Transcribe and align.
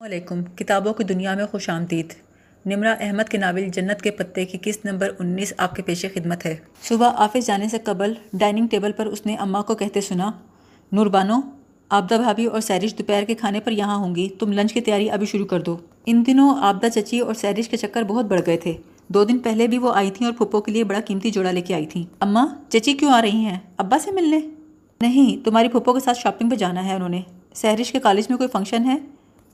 علیکم۔ 0.00 0.44
کتابوں 0.44 0.94
کی 0.94 1.04
دنیا 1.04 1.34
میں 1.34 1.46
خوش 1.46 1.68
آمدید۔ 1.70 2.12
نمرہ 2.66 2.94
احمد 3.00 3.28
کے 3.28 3.38
ناول 3.38 3.68
جنت 3.68 4.02
کے 4.02 4.10
پتے 4.10 4.44
کی 4.44 4.58
قسط 4.62 4.86
نمبر 4.86 5.08
انیس 5.18 5.52
آپ 5.56 5.74
کے 5.74 5.82
پیش 5.82 6.06
خدمت 6.14 6.46
ہے۔ 6.46 6.56
صبح 6.82 7.10
آفس 7.16 7.46
جانے 7.46 7.68
سے 7.68 7.78
قبل 7.84 8.14
ڈائننگ 8.32 8.66
ٹیبل 8.66 8.92
پر 8.92 9.06
اس 9.06 9.26
نے 9.26 9.36
اماں 9.36 9.62
کو 9.62 9.74
کہتے 9.74 10.00
سنا، 10.00 10.30
نوربانو، 10.92 11.40
آبدہ 11.88 12.14
بھابھی 12.14 12.46
اور 12.46 12.60
سیرش 12.60 12.98
دوپہر 12.98 13.24
کے 13.24 13.34
کھانے 13.34 13.60
پر 13.60 13.72
یہاں 13.72 13.96
ہوں 13.96 14.14
گی، 14.14 14.28
تم 14.28 14.52
لنچ 14.52 14.72
کی 14.72 14.80
تیاری 14.80 15.10
ابھی 15.10 15.26
شروع 15.26 15.46
کر 15.46 15.60
دو۔ 15.60 15.76
ان 16.06 16.26
دنوں 16.26 16.58
آبدہ 16.62 16.86
چچی 16.94 17.20
اور 17.20 17.34
سیرش 17.34 17.68
کے 17.68 17.76
چکر 17.76 18.02
بہت 18.02 18.24
بڑھ 18.24 18.40
گئے 18.46 18.56
تھے۔ 18.56 18.72
دو 19.08 19.24
دن 19.24 19.38
پہلے 19.38 19.66
بھی 19.66 19.78
وہ 19.78 19.92
آئی 19.94 20.10
تھیں 20.10 20.26
اور 20.26 20.34
پھپھو 20.34 20.60
کے 20.60 20.72
لیے 20.72 20.84
بڑا 20.84 21.00
قیمتی 21.00 21.30
جوڑا 21.30 21.50
لے 21.50 21.60
کے 21.60 21.74
آئی 21.74 21.86
تھیں۔ 21.86 22.04
اماں، 22.20 22.46
چچی 22.68 22.92
کیوں 22.92 23.12
آ 23.12 23.22
رہی 23.22 23.36
ہیں؟ 23.36 23.58
ابا 23.76 23.98
سے 23.98 24.12
ملنے؟ 24.12 24.40
نہیں، 25.00 25.44
تمہاری 25.44 25.68
پھپھو 25.68 25.92
کے 25.92 26.00
ساتھ 26.00 26.18
شاپنگ 26.18 26.50
پہ 26.50 26.56
جانا 26.56 26.84
ہے 26.84 26.94
انہوں 26.94 27.08
نے۔ 27.08 27.20
سہرش 27.54 27.92
کے 27.92 27.98
کالج 27.98 28.24
میں 28.28 28.38
کوئی 28.38 28.48
فنکشن 28.52 28.84
ہے؟ 28.84 28.96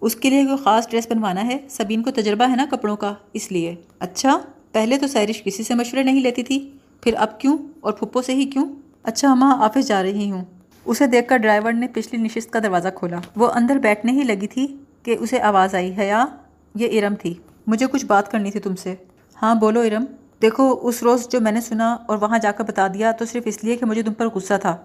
اس 0.02 0.16
کے 0.16 0.30
لیے 0.30 0.44
کوئی 0.44 0.56
خاص 0.64 0.88
ڈریس 0.88 1.06
بنوانا 1.10 1.46
ہے؟ 1.46 1.58
سبین 1.68 2.02
کو 2.02 2.10
تجربہ 2.10 2.50
ہے 2.50 2.56
نا 2.56 2.66
کپڑوں 2.70 2.96
کا، 2.96 3.14
اس 3.32 3.52
لیے۔ 3.52 3.74
اچھا 3.98 4.38
پہلے 4.72 4.98
تو 4.98 5.06
سیرش 5.06 5.42
کسی 5.44 5.62
سے 5.62 5.74
مشورے 5.74 6.02
نہیں 6.02 6.20
لیتی 6.20 6.42
تھی، 6.42 6.70
پھر 7.00 7.14
اب 7.16 7.40
کیوں؟ 7.40 7.58
اور 7.80 7.92
پھپھو 7.92 8.22
سے 8.22 8.34
ہی 8.34 8.44
کیوں؟ 8.44 8.66
اچھا 9.02 9.30
اماں 9.30 9.56
آفس 9.58 9.88
جا 9.88 10.02
رہی 10.02 10.30
ہوں۔ 10.30 10.44
اسے 10.84 11.06
دیکھ 11.06 11.28
کر 11.28 11.36
ڈرائیور 11.36 11.72
نے 11.72 11.86
پچھلی 11.88 12.22
نشست 12.22 12.50
کا 12.50 12.58
دروازہ 12.58 12.88
کھولا۔ 12.94 13.18
وہ 13.36 13.50
اندر 13.54 13.76
بیٹھنے 13.76 14.12
ہی 14.12 14.22
لگی 14.22 14.46
تھی 14.46 14.76
کہ 15.02 15.16
اسے 15.20 15.40
آواز 15.40 15.74
آئی، 15.74 15.94
حیا، 15.98 16.26
یہ 16.74 17.02
ارم 17.02 17.14
تھی۔ 17.14 17.34
مجھے 17.66 17.86
کچھ 17.86 18.06
بات 18.06 18.30
کرنی 18.30 18.50
تھی 18.50 18.60
تم 18.60 18.76
سے۔ 18.76 18.94
ہاں 19.42 19.54
بولو 19.54 19.80
ارم۔ 19.80 20.04
دیکھو، 20.42 20.78
اس 20.82 21.02
روز 21.02 21.28
جو 21.28 21.40
میں 21.40 21.52
نے 21.52 21.60
سنا 21.60 21.92
اور 21.92 22.18
وہاں 22.20 22.38
جا 22.38 22.52
کر 22.52 22.64
بتا 22.64 22.88
دیا 22.88 23.12
تو 23.12 23.24
صرف 23.24 23.42
اس 23.46 23.64
لیے 23.64 23.76
کہ 23.76 23.86
مجھے 23.86 24.02
تم 24.02 24.12
پر 24.12 24.28
غصہ 24.28 24.54
تھا، 24.60 24.76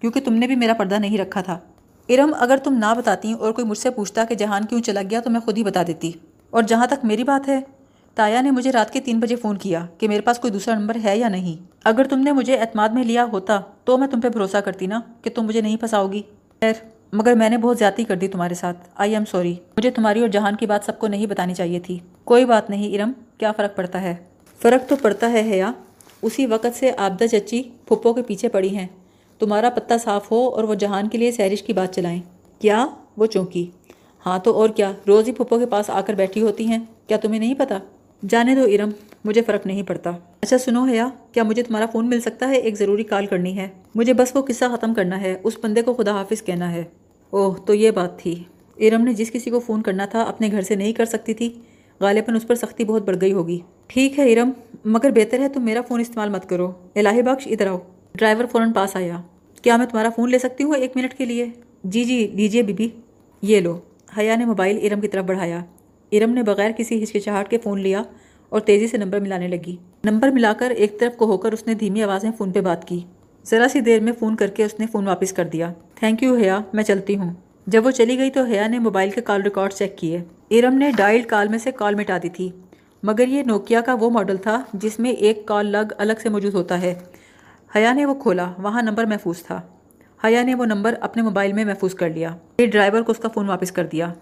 کیونکہ 0.00 0.20
تم 0.20 0.34
نے 0.34 0.46
بھی 0.46 0.56
میرا 0.56 0.72
پردہ 0.72 0.94
نہیں 0.94 1.18
رکھا 1.18 1.40
تھا۔ 1.40 1.58
ارم، 2.08 2.34
اگر 2.38 2.56
تم 2.64 2.74
نہ 2.74 2.94
بتاتی 2.96 3.32
اور 3.32 3.52
کوئی 3.52 3.66
مجھ 3.66 3.78
سے 3.78 3.90
پوچھتا 3.90 4.24
کہ 4.24 4.34
جہان 4.34 4.64
کیوں 4.64 4.82
چلا 4.82 5.02
گیا، 5.10 5.20
تو 5.20 5.30
میں 5.30 5.40
خود 5.40 5.58
ہی 5.58 5.64
بتا 5.64 5.82
دیتی۔ 5.86 6.12
اور 6.50 6.62
جہاں 6.62 6.86
تک 6.86 7.04
میری 7.04 7.24
بات 7.24 7.48
ہے، 7.48 7.60
تایا 8.14 8.40
نے 8.40 8.50
مجھے 8.50 8.72
رات 8.72 8.92
کے 8.92 9.00
تین 9.00 9.20
بجے 9.20 9.36
فون 9.36 9.56
کیا 9.56 9.86
کہ 9.98 10.08
میرے 10.08 10.20
پاس 10.20 10.38
کوئی 10.38 10.52
دوسرا 10.52 10.78
نمبر 10.78 10.96
ہے 11.04 11.18
یا 11.18 11.28
نہیں۔ 11.28 11.62
اگر 11.84 12.04
تم 12.04 12.18
نے 12.18 12.32
مجھے 12.32 12.56
اعتماد 12.56 12.88
میں 12.88 13.04
لیا 13.04 13.24
ہوتا، 13.24 13.60
تو 13.84 13.98
میں 13.98 14.08
تم 14.08 14.20
پہ 14.20 14.28
بھروسہ 14.28 14.56
کرتی 14.56 14.86
نا 14.86 15.00
کہ 15.22 15.30
تم 15.34 15.42
مجھے 15.42 15.60
نہیں 15.60 15.76
پھنساؤ 15.76 16.12
گی 16.12 16.22
خیر، 16.60 16.72
مگر 17.12 17.32
میں 17.32 17.48
نے 17.48 17.58
بہت 17.58 17.78
زیادتی 17.78 18.04
کر 18.04 18.16
دی 18.16 18.28
تمہارے 18.28 18.54
ساتھ۔ 18.54 18.78
I 18.96 19.12
am 19.12 19.24
sorry. 19.24 19.54
مجھے 19.76 19.90
تمہاری 19.90 20.20
اور 20.20 20.28
جہان 20.28 20.56
کی 20.56 20.66
بات 20.66 20.84
سب 20.84 20.98
کو 20.98 21.06
نہیں 21.06 21.26
بتانی 21.26 21.54
چاہیے 21.54 21.80
تھی۔ 21.80 21.98
کوئی 22.24 22.44
بات 22.44 22.70
نہیں، 22.70 22.98
ارم، 22.98 23.12
کیا 23.38 23.52
فرق 23.52 23.76
پڑتا 23.76 24.02
ہے؟ 24.02 24.14
فرق 24.62 24.88
تو 24.88 24.96
پڑتا 24.96 25.32
ہے 25.32 25.40
حیا۔ 25.40 25.72
اسی 26.22 26.46
وقت 26.46 26.66
سے 26.74 26.92
آبدہ 26.96 27.24
چچی 27.24 27.62
پھپھو 27.62 28.12
کے 28.12 28.22
پیچھے 28.22 28.48
پڑی 28.48 28.76
ہیں۔ 28.76 28.86
تمہارا 29.38 29.70
پتہ 29.70 29.94
صاف 30.04 30.32
ہو 30.32 30.48
اور 30.48 30.64
وہ 30.64 30.74
جہان 30.74 31.08
کے 31.08 31.18
لیے 31.18 31.30
سیرش 31.30 31.62
کی 31.62 31.72
بات 31.72 31.94
چلائیں۔ 31.94 32.20
کیا؟ 32.58 32.86
وہ 33.16 33.26
چونکی۔ 33.26 33.70
ہاں 34.26 34.38
تو 34.38 34.52
اور 34.52 34.68
کیا؟ 34.68 34.92
روز 35.08 35.28
ہی 35.28 35.32
پھپھو 35.32 35.58
کے 35.58 35.66
پاس 35.66 35.90
آ 35.90 36.00
کر 36.00 36.14
بیٹھی 36.14 36.42
ہوتی 36.42 36.66
ہیں۔ 36.66 36.78
کیا 37.06 37.16
تمہیں 37.16 37.40
نہیں 37.40 37.54
پتا؟ 37.54 37.78
جانے 38.28 38.54
دو 38.54 38.62
ارم، 38.62 38.90
مجھے 39.24 39.42
فرق 39.42 39.66
نہیں 39.66 39.82
پڑتا۔ 39.82 40.10
اچھا 40.40 40.58
سنو 40.58 40.84
حیا، 40.84 41.08
کیا 41.32 41.42
مجھے 41.42 41.62
تمہارا 41.62 41.86
فون 41.86 42.08
مل 42.08 42.20
سکتا 42.20 42.48
ہے؟ 42.48 42.56
ایک 42.56 42.78
ضروری 42.78 43.02
کال 43.02 43.26
کرنی 43.26 43.56
ہے۔ 43.56 43.68
مجھے 43.94 44.12
بس 44.12 44.36
وہ 44.36 44.42
قصہ 44.42 44.64
ختم 44.76 44.94
کرنا 44.94 45.20
ہے۔ 45.20 45.36
اس 45.42 45.56
بندے 45.62 45.82
کو 45.82 45.94
خدا 45.94 46.12
حافظ 46.12 46.42
کہنا 46.42 46.72
ہے۔ 46.72 46.84
اوہ، 47.30 47.54
تو 47.66 47.74
یہ 47.74 47.90
بات 47.90 48.18
تھی۔ 48.18 48.42
ارم 48.78 49.04
نے 49.04 49.12
جس 49.12 49.32
کسی 49.32 49.50
کو 49.50 49.60
فون 49.60 49.82
کرنا 49.82 50.06
تھا، 50.06 50.22
اپنے 50.22 50.48
گھر 50.50 50.62
سے 50.62 50.74
نہیں 50.74 50.92
کر 50.92 51.04
سکتی 51.04 51.34
تھی۔ 51.34 51.60
غالباً 52.00 52.36
اس 52.36 52.46
پر 52.46 52.54
سختی 52.54 52.84
بہت 52.84 53.02
بڑھ 53.02 53.16
گئی 53.20 53.32
ہوگی۔ 53.32 53.58
ٹھیک 53.86 54.18
ہے 54.18 54.32
ارم، 54.32 54.50
مگر 54.84 55.10
بہتر 55.10 55.38
ہے 55.38 55.48
تم 55.48 55.64
میرا 55.64 55.80
فون 55.88 56.00
استعمال 56.00 56.28
مت 56.28 56.48
کرو۔ 56.48 56.72
الہی 56.94 57.22
بخش، 57.22 57.48
ادھر 57.50 57.66
آؤ۔ 57.66 57.78
ڈرائیور 58.14 58.44
فوراً 58.46 58.72
پاس 58.72 58.96
آیا۔ 58.96 59.20
کیا 59.62 59.76
میں 59.76 59.86
تمہارا 59.86 60.08
فون 60.16 60.30
لے 60.30 60.38
سکتی 60.38 60.64
ہوں 60.64 60.74
ایک 60.74 60.96
منٹ 60.96 61.14
کے 61.14 61.24
لیے؟ 61.24 61.46
جی 61.84 62.04
جی 62.04 62.26
لیجیے 62.34 62.62
بی 62.62 62.72
بی 62.72 62.88
یہ 63.42 63.60
لو۔ 63.60 63.78
حیا 64.18 64.36
نے 64.36 64.44
موبائل 64.44 64.78
ارم 64.82 65.00
کی 65.00 65.08
طرف 65.08 65.24
بڑھایا۔ 65.24 65.64
ارم 66.12 66.30
نے 66.30 66.42
بغیر 66.42 66.70
کسی 66.76 67.02
ہچکچاہٹ 67.02 67.48
کے 67.48 67.58
فون 67.58 67.80
لیا 67.80 68.02
اور 68.48 68.60
تیزی 68.60 68.86
سے 68.86 68.96
نمبر 68.96 69.20
ملانے 69.20 69.48
لگی۔ 69.48 69.76
نمبر 70.04 70.28
ملا 70.28 70.52
کر 70.52 70.70
ایک 70.70 71.00
طرف 71.00 71.16
کو 71.16 71.24
ہو 71.24 71.38
کر 71.38 71.52
اس 71.52 71.66
نے 71.66 71.74
دھیمی 71.74 72.02
آواز 72.02 72.24
میں 72.24 72.32
فون 72.38 72.52
پہ 72.52 72.60
بات 72.60 72.88
کی۔ 72.88 73.00
ذرا 73.44 73.68
سی 73.68 73.80
دیر 73.80 74.00
میں 74.00 74.12
فون 74.12 74.36
کر 74.36 74.46
کے 74.46 74.64
اس 74.64 74.80
نے 74.80 74.86
فون 74.92 75.06
واپس 75.08 75.32
کر 75.32 75.44
دیا۔ 75.44 75.72
تھینک 75.94 76.22
یو 76.22 76.34
حیا، 76.34 76.60
میں 76.72 76.84
چلتی 76.84 77.16
ہوں۔ 77.16 77.34
جب 77.66 77.86
وہ 77.86 77.90
چلی 77.90 78.18
گئی 78.18 78.30
تو 78.30 78.42
حیا 78.42 78.66
نے 78.66 78.78
موبائل 78.78 79.10
کے 79.10 79.20
کال 79.20 79.42
ریکارڈ 79.42 79.72
چیک 79.72 79.98
کیے۔ 79.98 80.22
ارم 80.50 80.74
نے 80.74 80.90
ڈائل 80.96 81.22
کال 81.22 81.48
میں 81.48 81.58
سے 81.58 81.70
کال 81.70 81.94
مٹا 81.94 82.18
دی 82.22 82.28
تھی۔ 82.28 82.50
مگر 83.02 83.28
یہ 83.28 83.42
نوکیا 83.42 83.80
کا 83.80 83.94
وہ 84.00 84.10
ماڈل 84.10 84.36
تھا 84.36 84.62
جس 84.72 84.98
میں 84.98 85.10
ایک 85.10 85.46
کال 85.46 85.66
لگ 85.66 85.92
الگ 85.98 86.12
سے 86.22 86.28
موجود 86.28 86.54
ہوتا 86.54 86.82
ہے۔ 86.82 86.94
حیا 87.76 87.92
نے 87.92 88.06
وہ 88.06 88.14
کھولا، 88.14 88.52
وہاں 88.58 88.82
نمبر 88.82 89.04
محفوظ 89.04 89.42
تھا۔ 89.42 89.60
حیا 90.24 90.42
نے 90.42 90.54
وہ 90.54 90.64
نمبر 90.64 90.94
اپنے 91.00 91.22
موبائل 91.22 91.52
میں 91.52 91.64
محفوظ 91.64 91.94
کر 91.94 92.10
لیا۔ 92.10 92.36
پھر 92.56 92.66
ڈرائیور 92.66 93.02
کو 93.02 93.12
اس 93.12 93.18
کا 93.18 93.28
فون 93.28 93.48
واپس 93.48 93.72
کر 93.72 93.86
دیا۔ 93.86 94.12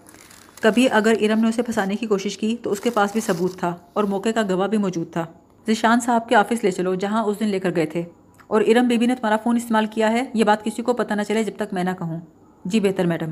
کبھی 0.61 0.87
اگر 0.91 1.13
ارم 1.21 1.39
نے 1.39 1.47
اسے 1.47 1.61
پھنسانے 1.61 1.95
کی 1.95 2.05
کوشش 2.05 2.37
کی 2.37 2.57
تو 2.63 2.71
اس 2.71 2.79
کے 2.79 2.89
پاس 2.89 3.11
بھی 3.11 3.21
ثبوت 3.21 3.57
تھا 3.57 3.75
اور 3.93 4.03
موقع 4.03 4.29
کا 4.35 4.41
گواہ 4.49 4.67
بھی 4.67 4.77
موجود 4.77 5.13
تھا۔ 5.13 5.25
ذیشان 5.67 5.99
صاحب 5.99 6.29
کے 6.29 6.35
آفس 6.35 6.63
لے 6.63 6.71
چلو، 6.71 6.95
جہاں 6.95 7.23
اس 7.23 7.39
دن 7.39 7.47
لے 7.47 7.59
کر 7.59 7.75
گئے 7.75 7.85
تھے۔ 7.85 8.03
اور 8.47 8.61
ارم 8.61 8.87
بی 8.87 8.97
بی 8.97 9.05
نے 9.05 9.15
تمہارا 9.15 9.37
فون 9.37 9.55
استعمال 9.55 9.85
کیا 9.85 10.11
ہے، 10.11 10.23
یہ 10.33 10.43
بات 10.43 10.63
کسی 10.63 10.81
کو 10.81 10.93
پتہ 10.93 11.13
نہ 11.13 11.21
چلے 11.21 11.43
جب 11.43 11.53
تک 11.55 11.73
میں 11.73 11.83
نہ 11.83 11.89
کہوں۔ 11.99 12.19
جی 12.65 12.79
بہتر، 12.79 13.05
میڈم۔ 13.05 13.31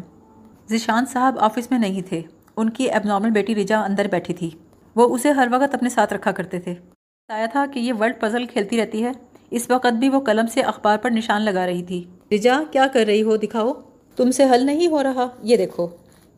ذیشان 0.70 1.06
صاحب 1.06 1.36
آفس 1.40 1.72
میں 1.72 1.80
نہیں 1.80 2.02
تھے۔ 2.02 2.22
ان 2.58 2.70
کی 2.70 2.84
ایب 2.84 3.02
نارمل 3.06 3.30
بیٹی 3.30 3.56
رجا 3.56 3.82
اندر 3.82 4.08
بیٹھی 4.12 4.34
تھی۔ 4.34 4.50
وہ 4.96 5.16
اسے 5.16 5.32
ہر 5.32 5.48
وقت 5.52 5.76
اپنے 5.76 5.90
ساتھ 5.90 6.14
رکھا 6.14 6.32
کرتے 6.32 6.60
تھے۔ 6.60 6.72
بتایا 6.72 7.46
تھا 7.46 7.66
کہ 7.74 7.80
یہ 7.80 7.94
ورلڈ 8.00 8.14
پزل 8.20 8.46
کھیلتی 8.46 8.82
رہتی 8.82 9.04
ہے۔ 9.04 9.12
اس 9.56 9.66
وقت 9.70 9.94
بھی 9.94 10.10
وہ 10.10 10.20
قلم 10.20 10.46
سے 10.48 10.62
اخبار 10.62 10.98
پر 10.98 11.12
نشان 11.12 11.42
لگا 11.42 11.66
رہی 11.66 11.84
تھی۔ 11.84 12.04
رجا، 12.32 12.64
کیا 12.72 12.88
کر 12.94 13.06
رہی 13.06 13.24
ہو؟ 13.24 13.38
دکھاؤ۔ 13.38 13.74
تم 14.16 14.32
سے 14.32 14.44
حل 14.44 14.66
نہیں 14.66 14.88
ہو 14.88 15.04
رہا۔ 15.04 15.28
یہ 15.44 15.58
دیکھو۔ 15.58 15.88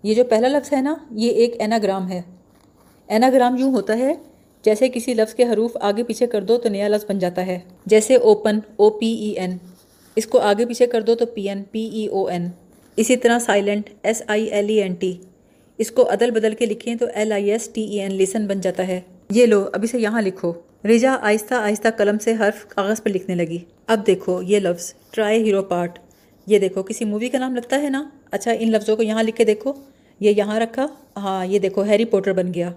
یہ 0.03 0.13
جو 0.13 0.23
پہلا 0.23 0.47
لفظ 0.47 0.73
ہے 0.73 0.81
نا، 0.81 0.95
یہ 1.11 1.29
ایک 1.29 1.55
ایناگرام 1.59 2.11
ہے۔ 2.11 2.21
ایناگرام 3.07 3.55
یوں 3.57 3.73
ہوتا 3.73 3.97
ہے، 3.97 4.13
جیسے 4.61 4.89
کسی 4.89 5.13
لفظ 5.13 5.33
کے 5.33 5.43
حروف 5.43 5.77
آگے 5.81 6.03
پیچھے 6.03 6.27
کر 6.27 6.43
دو 6.43 6.57
تو 6.57 6.69
نیا 6.69 6.87
لفظ 6.87 7.05
بن 7.09 7.19
جاتا 7.19 7.45
ہے۔ 7.45 7.59
جیسے 7.85 8.15
اوپن 8.15 8.59
او 8.75 8.89
پی 8.89 9.07
ای 9.07 9.29
این 9.29 9.57
اس 10.15 10.27
کو 10.27 10.39
آگے 10.39 10.65
پیچھے 10.65 10.87
کر 10.87 11.01
دو 11.01 11.15
تو 11.15 11.25
پی 11.25 11.49
این 11.49 11.63
پی 11.71 11.79
ای 11.79 12.07
او 12.07 12.27
این 12.27 12.49
اسی 12.95 13.15
طرح 13.15 13.39
silent 13.39 13.89
S 14.03 14.23
I 14.27 14.45
L 14.45 14.69
E 14.69 14.81
N 14.81 14.93
T 14.93 15.17
اس 15.77 15.91
کو 15.91 16.13
عدل 16.13 16.31
بدل 16.31 16.55
کے 16.55 16.65
لکھیں 16.65 16.95
تو 16.95 17.05
L 17.13 17.31
I 17.31 17.51
S 17.51 17.69
T 17.69 17.81
E 17.81 17.99
N 17.99 18.13
listen 18.13 18.47
بن 18.47 18.61
جاتا 18.61 18.87
ہے۔ 18.87 19.01
یہ 19.29 19.45
لو 19.45 19.65
اب 19.73 19.83
اسے 19.83 19.99
یہاں 19.99 20.21
لکھو۔ 20.21 20.53
رجا 20.85 21.17
آہستہ 21.21 21.53
آہستہ 21.53 21.87
قلم 21.97 22.17
سے 22.17 22.33
حرف 22.39 22.67
کاغذ 22.67 23.03
پر 23.03 23.09
لکھنے 23.09 23.35
لگی۔ 23.35 23.57
اب 23.87 24.07
دیکھو 24.07 24.41
یہ 24.41 24.59
لفظ 24.59 24.93
ٹرائی 25.11 25.43
ہیرو 25.43 25.63
پارٹ 25.63 25.99
یہ 26.47 26.59
دیکھو، 26.59 26.83
کسی 26.83 27.05
مووی 27.05 27.29
کا 27.29 27.37
نام 27.37 27.55
لگتا 27.55 27.81
ہے 27.81 27.89
نا؟ 27.89 28.09
اچھا 28.31 28.51
ان 28.59 28.71
لفظوں 28.71 28.95
کو 28.95 29.03
یہاں 29.03 29.23
لکھ 29.23 29.35
کے 29.35 29.45
دیکھو۔ 29.45 29.73
یہ 30.19 30.31
یہاں 30.31 30.59
رکھا۔ 30.59 30.85
ہاں 31.17 31.45
یہ 31.45 31.59
دیکھو 31.59 31.83
ہیری 31.83 32.05
پوٹر 32.05 32.33
بن 32.33 32.53
گیا۔ 32.53 32.69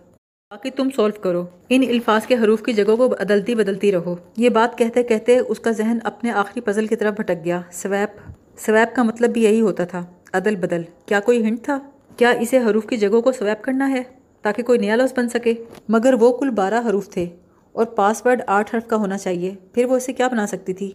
باقی 0.51 0.71
تم 0.71 0.89
سولو 0.97 1.21
کرو۔ 1.21 1.45
ان 1.69 1.83
الفاظ 1.89 2.27
کے 2.27 2.35
حروف 2.35 2.63
کی 2.63 2.73
جگہوں 2.73 2.97
کو 2.97 3.09
بدلتی 3.09 3.55
بدلتی 3.55 3.93
رہو۔ 3.93 4.17
یہ 4.37 4.49
بات 4.49 4.79
کہتے 4.79 5.03
کہتے 5.03 5.39
اس 5.39 5.61
کا 5.61 5.71
ذہن 5.71 5.99
اپنے 6.05 6.31
آخری 6.31 6.61
پزل 6.61 6.87
کی 6.87 6.97
طرف 6.97 7.15
بھٹک 7.15 7.45
گیا۔ 7.45 7.61
سویپ 7.73 8.31
سویپ 8.59 8.97
کا 8.97 9.03
مطلب 9.03 9.31
بھی 9.31 9.45
یہی 9.45 9.61
ہوتا 9.61 9.85
تھا۔ 9.85 10.05
عدل 10.33 10.57
بدل۔ 10.57 10.83
کیا 11.07 11.21
کوئی 11.21 11.45
ہنٹ 11.45 11.63
تھا؟ 11.63 11.79
کیا 12.17 12.31
اسے 12.31 12.59
حروف 12.59 12.87
کی 12.87 12.97
جگہوں 12.97 13.23
کو 13.23 13.33
سویپ 13.33 13.65
کرنا 13.65 13.91
ہے 13.91 14.03
تاکہ 14.43 14.63
کوئی 14.63 14.79
نیا 14.79 14.97
لفظ 14.97 15.19
بن 15.19 15.29
سکے؟ 15.29 15.55
مگر 15.89 16.15
وہ 16.15 16.37
کل 16.37 16.51
بارہ 16.51 16.89
حروف 16.89 17.09
تھے۔ 17.11 17.29
اور 17.73 17.85
پاس 17.85 18.27
ورڈ 18.27 18.43
آٹھ 18.47 18.75
حرف 18.75 18.87
کا 18.87 18.97
ہونا 18.97 19.19
چاہیے۔ 19.19 19.55
پھر 19.73 19.85
وہ 19.85 19.97
اسے 19.97 20.13
کیا 20.13 20.29
بنا 20.29 20.47
سکتی 20.47 20.73
تھی؟ 20.73 20.93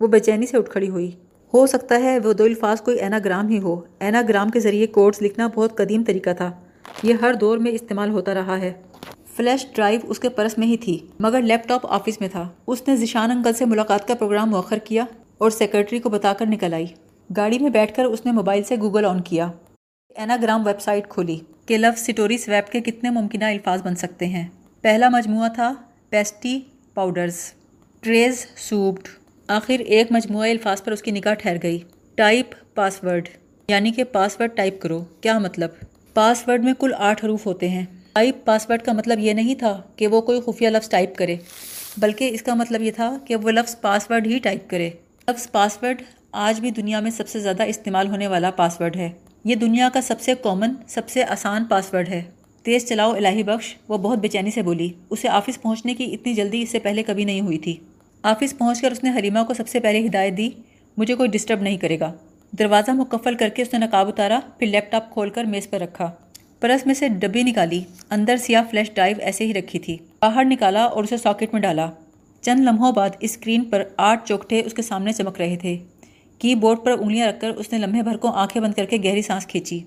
وہ 0.00 0.06
بے 0.06 0.18
چینی 0.18 0.46
سے 0.46 0.56
اٹھ 0.56 0.70
کھڑی 0.70 0.88
ہوئی۔ 0.88 1.10
ہو 1.54 1.66
سکتا 1.66 2.00
ہے 2.00 2.18
وہ 2.18 2.32
دو 2.32 2.44
الفاظ 2.44 2.80
کوئی 2.80 2.98
ایناگرام 2.98 3.48
ہی 3.48 3.58
ہو۔ 3.58 3.80
ایناگرام 4.00 4.48
کے 4.48 4.60
ذریعے 4.60 4.86
کوڈز 4.86 5.22
لکھنا 5.22 5.48
بہت 5.54 5.76
قدیم 5.76 6.04
طریقہ 6.04 6.30
تھا۔ 6.36 6.52
یہ 7.02 7.14
ہر 7.22 7.34
دور 7.34 7.58
میں 7.58 7.72
استعمال 7.72 8.10
ہوتا 8.10 8.34
رہا 8.34 8.60
ہے۔ 8.60 8.72
فلیش 9.36 9.66
ڈرائیو 9.74 10.00
اس 10.04 10.18
کے 10.18 10.28
پرس 10.28 10.58
میں 10.58 10.66
ہی 10.66 10.76
تھی، 10.76 11.06
مگر 11.18 11.42
لیپ 11.42 11.68
ٹاپ 11.68 11.86
آفس 11.86 12.20
میں 12.20 12.28
تھا۔ 12.28 12.48
اس 12.66 12.88
نے 12.88 12.96
ذیشان 12.96 13.30
انکل 13.30 13.52
سے 13.52 13.64
ملاقات 13.64 14.08
کا 14.08 14.14
پروگرام 14.14 14.50
مؤخر 14.50 14.78
کیا 14.78 15.04
اور 15.38 15.50
سیکرٹری 15.50 15.98
کو 15.98 16.08
بتا 16.08 16.32
کر 16.32 16.46
نکل 16.46 16.74
آئی۔ 16.74 16.86
گاڑی 17.36 17.58
میں 17.58 17.70
بیٹھ 17.70 17.94
کر 17.94 18.04
اس 18.04 18.26
نے 18.26 18.32
موبائل 18.32 18.62
سے 18.62 18.76
گوگل 18.76 19.04
آن 19.04 19.20
کیا۔ 19.20 19.50
ایناگرام 20.16 20.66
ویب 20.66 20.80
سائٹ 20.80 21.08
کھولی 21.08 21.38
کہ 21.66 21.78
لفظ 21.78 22.02
سٹوری 22.02 22.38
سویپ 22.38 22.72
کے 22.72 22.80
کتنے 22.80 23.10
ممکنہ 23.10 23.44
الفاظ 23.44 23.82
بن 23.82 23.94
سکتے 23.94 24.26
ہیں۔ 24.26 24.48
پہلا 24.82 25.08
مجموعہ 25.08 25.48
تھا 25.54 25.74
پیسٹی 26.10 26.60
پاؤڈرز۔ 26.94 27.36
Trees 28.00 28.46
swapped. 28.56 29.08
آخر 29.48 29.78
ایک 29.78 30.06
مجموعہ 30.12 30.50
الفاظ 30.50 30.82
پر 30.82 30.92
اس 30.92 31.02
کی 31.02 31.10
نگاہ 31.10 31.34
ٹھہر 31.34 31.56
گئی۔ 31.62 31.78
ٹائپ 32.14 32.74
پاس 32.74 33.04
ورڈ 33.04 33.28
یعنی 33.68 33.90
کہ 33.90 34.04
پاس 34.04 34.40
ورڈ 34.40 34.56
ٹائپ 34.56 34.80
کرو۔ 34.82 35.04
کیا 35.20 35.38
مطلب؟ 35.38 35.70
پاس 36.14 36.48
ورڈ 36.48 36.64
میں 36.64 36.72
کل 36.78 36.92
آٹھ 36.98 37.24
حروف 37.24 37.46
ہوتے 37.46 37.68
ہیں۔ 37.68 37.84
ٹائپ 38.12 38.44
پاس 38.44 38.70
ورڈ 38.70 38.82
کا 38.82 38.92
مطلب 38.92 39.18
یہ 39.18 39.32
نہیں 39.32 39.54
تھا 39.54 39.82
کہ 39.96 40.06
وہ 40.06 40.20
کوئی 40.20 40.40
خفیہ 40.40 40.68
لفظ 40.68 40.88
ٹائپ 40.88 41.16
کرے، 41.16 41.36
بلکہ 41.96 42.30
اس 42.32 42.42
کا 42.42 42.54
مطلب 42.54 42.82
یہ 42.82 42.90
تھا 42.90 43.18
کہ 43.24 43.36
وہ 43.36 43.50
لفظ 43.50 43.80
پاس 43.80 44.10
ورڈ 44.10 44.26
ہی 44.26 44.38
ٹائپ 44.38 44.70
کرے۔ 44.70 44.90
لفظ 45.28 45.50
پاس 45.50 45.78
ورڈ 45.82 46.02
آج 46.32 46.60
بھی 46.60 46.70
دنیا 46.70 47.00
میں 47.00 47.10
سب 47.10 47.28
سے 47.28 47.40
زیادہ 47.40 47.62
استعمال 47.62 48.08
ہونے 48.08 48.26
والا 48.26 48.50
پاس 48.50 48.80
ورڈ 48.80 48.96
ہے۔ 48.96 49.10
یہ 49.44 49.54
دنیا 49.54 49.88
کا 49.92 50.00
سب 50.00 50.20
سے 50.20 50.34
کامن 50.42 50.72
سب 50.88 51.08
سے 51.08 51.24
آسان 51.24 51.64
پاس 51.64 51.94
ورڈ 51.94 52.08
ہے۔ 52.08 52.22
تیز 52.68 52.88
چلاؤ 52.88 53.12
الہی 53.12 53.42
بخش، 53.42 53.74
وہ 53.88 53.98
بہت 53.98 54.18
بے 54.18 54.28
چینی 54.28 54.50
سے 54.50 54.62
بولی۔ 54.62 54.88
اسے 55.10 55.28
آفس 55.28 55.62
پہنچنے 55.62 55.94
کی 55.94 56.04
اتنی 56.04 56.34
جلدی 56.34 56.62
اس 56.62 56.70
سے 56.70 56.78
پہلے 56.78 57.02
کبھی 57.02 57.24
نہیں 57.24 57.40
ہوئی 57.40 57.58
تھی۔ 57.58 57.76
آفس 58.22 58.58
پہنچ 58.58 58.80
کر 58.80 58.90
اس 58.90 59.04
نے 59.04 59.10
حلیمہ 59.18 59.38
کو 59.46 59.54
سب 59.54 59.68
سے 59.68 59.80
پہلے 59.80 60.06
ہدایت 60.06 60.36
دی، 60.36 60.50
مجھے 60.96 61.14
کوئی 61.14 61.28
ڈسٹرب 61.28 61.62
نہیں 61.62 61.76
کرے 61.76 62.00
گا۔ 62.00 62.12
دروازہ 62.58 62.90
مکفل 62.90 63.34
کر 63.34 63.48
کے 63.48 63.62
اس 63.62 63.72
نے 63.72 63.78
نقاب 63.78 64.08
اتارا، 64.08 64.40
پھر 64.58 64.66
لیپ 64.66 64.92
ٹاپ 64.92 65.12
کھول 65.12 65.30
کر 65.30 65.44
میز 65.44 65.70
پر 65.70 65.80
رکھا۔ 65.80 66.10
پرس 66.60 66.86
میں 66.86 66.94
سے 66.94 67.08
ڈبی 67.08 67.42
نکالی، 67.42 67.82
اندر 68.10 68.36
سیاہ 68.36 68.62
فلیش 68.70 68.90
ڈرائیو 68.94 69.16
ایسے 69.20 69.46
ہی 69.46 69.54
رکھی 69.54 69.78
تھی۔ 69.78 69.96
باہر 70.20 70.44
نکالا 70.44 70.84
اور 70.84 71.04
اسے 71.04 71.16
ساکٹ 71.16 71.52
میں 71.52 71.60
ڈالا۔ 71.60 71.90
چند 72.40 72.60
لمحوں 72.60 72.92
بعد 72.92 73.10
اسکرین 73.20 73.64
پر 73.64 73.84
آٹھ 73.96 74.28
چوکٹے 74.28 74.62
اس 74.66 74.74
کے 74.74 74.82
سامنے 74.82 75.12
چمک 75.12 75.40
رہے 75.40 75.56
تھے۔ 75.56 75.78
کی 76.38 76.54
بورڈ 76.54 76.78
پر 76.84 76.90
انگلیاں 76.90 77.28
رکھ 77.28 77.40
کر 77.40 77.50
اس 77.50 77.72
نے 77.72 77.78
لمحے 77.78 78.02
بھر 78.02 78.16
کو 78.16 78.28
آنکھیں 78.28 78.62
بند 78.62 78.74
کر 78.74 78.84
کے 78.84 78.96
گہری 79.04 79.22
سانس 79.22 79.46
کھینچی۔ 79.46 79.80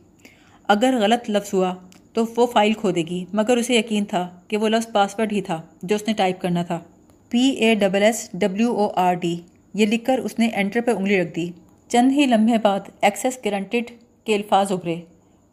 اگر 0.67 0.95
غلط 1.01 1.29
لفظ 1.29 1.53
ہوا 1.53 1.75
تو 2.13 2.25
وہ 2.37 2.45
فائل 2.45 2.73
کھو 2.73 2.91
دے 2.91 3.01
گی۔ 3.01 3.25
مگر 3.33 3.57
اسے 3.57 3.73
یقین 3.75 4.05
تھا 4.05 4.29
کہ 4.47 4.57
وہ 4.57 4.69
لفظ 4.69 4.91
پاسورڈ 4.91 5.31
ہی 5.31 5.41
تھا 5.41 5.61
جو 5.83 5.95
اس 5.95 6.01
نے 6.07 6.13
ٹائپ 6.13 6.41
کرنا 6.41 6.63
تھا۔ 6.63 6.79
P 7.29 7.39
A 7.39 7.75
double 7.75 8.03
S 8.03 8.29
W 8.33 8.73
O 8.73 8.89
R 8.95 9.13
D 9.13 9.41
یہ 9.73 9.85
لکھ 9.85 10.05
کر 10.05 10.19
اس 10.19 10.39
نے 10.39 10.49
انٹر 10.53 10.81
پہ 10.81 10.91
انگلی 10.91 11.21
رکھ 11.21 11.35
دی۔ 11.35 11.51
چند 11.87 12.11
ہی 12.11 12.25
لمحے 12.25 12.57
بعد 12.57 12.79
ایکسیس 13.01 13.37
گرانٹیڈ 13.45 13.91
کے 14.23 14.35
الفاظ 14.35 14.71
ابھرے۔ 14.71 14.95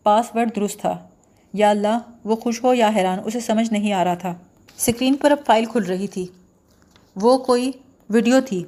پاس 0.03 0.27
ورڈ 0.35 0.57
درست 0.57 0.81
تھا۔ 0.81 1.09
یا 1.53 1.71
اللہ، 1.71 1.99
وہ 2.25 2.37
خوش 2.37 2.65
ہو 2.65 2.75
یا 2.75 2.91
حیران، 2.97 3.19
اسے 3.25 3.41
سمجھ 3.41 3.73
نہیں 3.73 3.93
آ 3.93 4.05
رہا 4.05 4.15
تھا۔ 4.15 4.35
اسکرین 4.77 5.15
پر 5.15 5.31
اب 5.31 5.39
فائل 5.47 5.65
کھل 5.65 5.83
رہی 5.83 6.07
تھی۔ 6.07 6.27
وہ 7.17 7.39
کوئی 7.39 7.73
ویڈیو 8.11 8.41
تھی۔ 8.41 8.65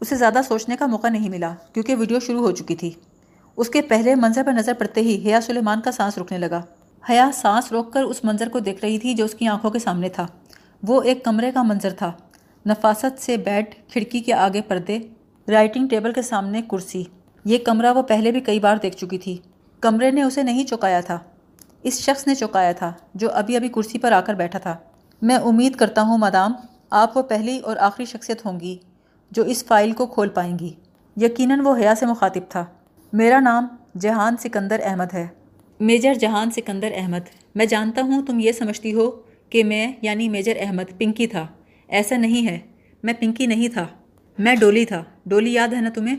اسے 0.00 0.16
زیادہ 0.16 0.38
سوچنے 0.48 0.76
کا 0.76 0.86
موقع 0.86 1.08
نہیں 1.08 1.28
ملا 1.28 1.54
کیونکہ 1.72 1.94
ویڈیو 1.94 2.20
شروع 2.20 2.40
ہو 2.40 2.50
چکی 2.52 2.76
تھی۔ 2.76 2.90
اس 3.56 3.68
کے 3.68 3.82
پہلے 3.82 4.14
منظر 4.14 4.42
پر 4.46 4.52
نظر 4.52 4.72
پڑتے 4.74 5.00
ہی 5.00 5.28
حیا 5.28 5.40
سلیمان 5.40 5.80
کا 5.80 5.92
سانس 5.92 6.18
رکنے 6.18 6.38
لگا۔ 6.38 6.62
حیا 7.08 7.30
سانس 7.34 7.72
روک 7.72 7.92
کر 7.92 8.02
اس 8.02 8.24
منظر 8.24 8.48
کو 8.48 8.58
دیکھ 8.58 8.84
رہی 8.84 8.98
تھی 8.98 9.14
جو 9.14 9.24
اس 9.24 9.34
کی 9.34 9.46
آنکھوں 9.46 9.70
کے 9.70 9.78
سامنے 9.78 10.08
تھا۔ 10.08 10.26
وہ 10.82 11.02
ایک 11.02 11.24
کمرے 11.24 11.52
کا 11.52 11.62
منظر 11.62 11.90
تھا۔ 11.90 12.12
نفاست 12.66 13.22
سے 13.22 13.36
بیڈ 13.36 13.64
کھڑکی 13.88 14.20
کے 14.20 14.32
آگے 14.32 14.60
پردے، 14.60 14.98
رائٹنگ 15.48 15.88
ٹیبل 15.88 16.12
کے 16.12 16.22
سامنے 16.22 16.62
کرسی۔ 16.62 17.04
یہ 17.44 17.58
کمرہ 17.58 17.92
وہ 17.92 18.02
پہلے 18.02 18.30
بھی 18.30 18.40
کئی 18.40 18.60
بار 18.60 18.76
دیکھ 18.76 18.96
چکی 18.96 19.18
تھی۔ 19.18 19.38
کمرے 19.80 20.10
نے 20.10 20.22
اسے 20.22 20.42
نہیں 20.42 20.64
چکایا 20.64 21.00
تھا۔ 21.00 21.18
اس 21.82 22.00
شخص 22.00 22.26
نے 22.26 22.34
چکایا 22.34 22.72
تھا 22.72 22.92
جو 23.14 23.30
ابھی 23.32 23.56
ابھی 23.56 23.68
کرسی 23.68 23.98
پر 23.98 24.12
آ 24.12 24.20
کر 24.20 24.34
بیٹھا 24.34 24.58
تھا۔ 24.58 24.76
میں 25.22 25.36
امید 25.36 25.76
کرتا 25.76 26.02
ہوں 26.02 26.18
مدام 26.18 26.52
آپ 26.90 27.16
وہ 27.16 27.22
پہلی 27.22 27.58
اور 27.58 27.76
آخری 27.76 28.04
شخصیت 28.04 28.46
ہوں 28.46 28.60
گی 28.60 28.78
جو 29.30 29.42
اس 29.42 29.64
فائل 29.64 29.92
کو 29.92 30.06
کھول 30.06 30.28
پائیں 30.28 30.58
گی۔ 30.58 30.72
یقیناً 31.16 31.60
وہ 31.60 31.76
حیا 31.76 31.94
سے 31.94 32.06
مخاطب 32.06 32.40
تھا۔ 32.48 32.64
میرا 33.12 33.40
نام 33.40 33.66
جہان 33.98 34.36
سکندر 34.36 34.80
احمد 34.84 35.14
ہے۔ 35.14 35.26
میجر 35.80 36.14
جہان 36.14 36.50
سکندر 36.50 36.92
احمد۔ 36.96 37.28
میں 37.54 37.66
جانتا 37.66 38.02
ہوں 38.02 38.26
تم 38.26 38.38
یہ 38.40 38.52
سمجھتی 38.52 38.92
ہو 38.92 39.10
کہ 39.50 39.64
میں 39.64 39.92
یعنی 40.02 40.28
میجر 40.28 40.52
احمد، 40.60 40.98
پنکی 40.98 41.26
تھا۔ 41.26 41.46
ایسا 41.88 42.16
نہیں 42.16 42.46
ہے۔ 42.46 42.58
میں 43.02 43.14
پنکی 43.20 43.46
نہیں 43.46 43.68
تھا۔ 43.68 43.86
میں 44.38 44.56
ڈولی 44.56 44.84
تھا۔ 44.84 45.04
ڈولی 45.26 45.52
یاد 45.52 45.68
ہے 45.68 45.80
نا 45.80 45.90
تمہیں؟ 45.94 46.16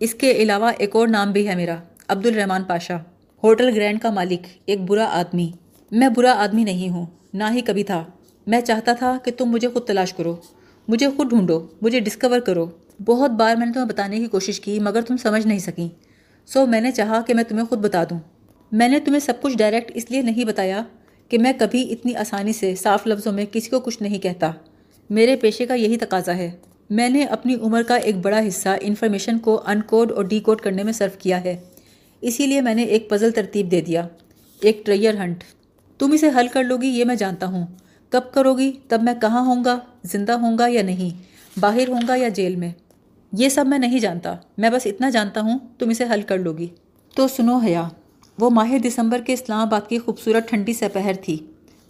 اس 0.00 0.14
کے 0.14 0.30
علاوہ 0.32 0.72
ایک 0.78 0.96
اور 0.96 1.08
نام 1.08 1.32
بھی 1.32 1.48
ہے 1.48 1.54
میرا 1.54 1.76
عبد 2.08 2.26
الرحمن 2.26 2.62
پاشا۔ 2.62 2.96
ہوٹل 3.42 3.68
گرینڈ 3.74 4.00
کا 4.00 4.10
مالک، 4.10 4.46
ایک 4.66 4.80
برا 4.80 5.08
آدمی۔ 5.12 5.50
میں 5.90 6.08
برا 6.08 6.32
آدمی 6.32 6.64
نہیں 6.64 6.88
ہوں، 6.88 7.06
نہ 7.34 7.44
ہی 7.52 7.60
کبھی 7.60 7.84
تھا۔ 7.84 8.04
میں 8.46 8.60
چاہتا 8.60 8.92
تھا 8.92 9.18
کہ 9.24 9.30
تم 9.30 9.44
مجھے 9.44 9.68
خود 9.68 9.84
تلاش 9.84 10.14
کرو۔ 10.14 10.36
مجھے 10.88 11.08
خود 11.16 11.28
ڈھونڈو، 11.28 11.66
مجھے 11.82 12.00
ڈسکور 12.00 12.40
کرو۔ 12.40 12.66
بہت 13.04 13.30
بار 13.30 13.56
میں 13.56 13.66
نے 13.66 13.72
تمہیں 13.72 13.88
بتانے 13.88 14.18
کی 14.18 14.26
کوشش 14.26 14.60
کی، 14.60 14.80
مگر 14.80 15.02
تم 15.02 15.16
سمجھ 15.16 15.46
نہیں 15.46 15.58
سکیں۔ 15.58 15.88
سو 16.46 16.66
میں 16.66 16.80
نے 16.80 16.90
چاہا 16.90 17.20
کہ 17.20 17.34
میں 17.34 17.44
تمہیں 17.44 17.64
خود 17.64 17.78
بتا 17.78 18.04
دوں۔ 18.04 18.18
میں 18.74 18.88
نے 18.88 19.00
تمہیں 19.00 19.20
سب 19.20 19.42
کچھ 19.42 19.56
ڈائریکٹ 19.56 19.92
اس 19.94 20.10
لیے 20.10 20.22
نہیں 20.22 20.44
بتایا 20.44 20.82
کہ 21.28 21.38
میں 21.38 21.52
کبھی 21.58 21.92
اتنی 21.92 22.14
آسانی 22.14 22.52
سے 22.52 22.74
صاف 22.74 23.06
لفظوں 23.06 23.32
میں 23.32 23.44
کسی 23.52 23.70
کو 23.70 23.80
کچھ 23.80 24.02
نہیں 24.02 24.18
کہتا۔ 24.18 24.50
میرے 25.10 25.36
پیشے 25.36 25.66
کا 25.66 25.74
یہی 25.74 25.96
تقاضا 25.96 26.36
ہے۔ 26.36 26.50
میں 26.90 27.08
نے 27.08 27.24
اپنی 27.24 27.54
عمر 27.54 27.82
کا 27.82 27.94
ایک 27.94 28.16
بڑا 28.16 28.40
حصہ 28.48 28.68
انفارمیشن 28.80 29.38
کو 29.38 29.62
ان 29.66 29.82
کوڈ 29.82 30.12
اور 30.12 30.24
ڈی 30.24 30.40
کوڈ 30.40 30.60
کرنے 30.60 30.82
میں 30.82 30.92
صرف 30.92 31.18
کیا 31.18 31.44
ہے۔ 31.44 31.56
اسی 32.20 32.46
لیے 32.46 32.60
میں 32.60 32.74
نے 32.74 32.82
ایک 32.82 33.10
پزل 33.10 33.30
ترتیب 33.30 33.70
دے 33.70 33.80
دیا۔ 33.80 34.08
ایک 34.60 34.82
ٹریئر 34.86 35.14
ہنٹ 35.14 35.44
تم 35.98 36.12
اسے 36.12 36.28
حل 36.28 36.48
کر 36.48 36.64
لو 36.64 36.76
گی، 36.76 36.88
یہ 36.88 37.04
میں 37.04 37.14
جانتا 37.14 37.46
ہوں۔ 37.46 37.66
کب 38.08 38.20
کرو 38.32 38.58
گی؟ 38.58 38.72
تب 38.88 39.02
میں 39.02 39.14
کہاں 39.20 39.40
ہوں 39.40 39.64
گا؟ 39.64 39.78
زندہ 40.04 40.32
ہوں 40.32 40.58
گا 40.58 40.66
یا 40.68 40.82
نہیں؟ 40.82 41.22
باہر 41.60 41.88
ہوں 41.88 42.00
گا 42.08 42.14
یا 42.16 42.28
جیل 42.28 42.56
میں؟ 42.56 42.72
یہ 43.32 43.48
سب 43.48 43.66
میں 43.66 43.78
نہیں 43.78 43.98
جانتا۔ 43.98 44.36
میں 44.58 44.70
بس 44.70 44.86
اتنا 44.86 45.10
جانتا 45.10 45.40
ہوں، 45.40 45.58
تم 45.78 45.88
اسے 45.88 46.04
حل 46.14 46.22
کر 46.22 46.38
لو 46.38 46.52
گی۔ 46.52 46.66
تو 47.14 47.28
سنو 47.28 47.56
حیا 47.56 47.88
وہ 48.38 48.50
ماہ 48.50 48.78
دسمبر 48.78 49.18
کے 49.18 49.32
اسلام 49.32 49.60
آباد 49.60 49.88
کی 49.88 49.98
خوبصورت 49.98 50.48
ٹھنڈی 50.48 50.72
سپہر 50.72 51.12
تھی۔ 51.22 51.36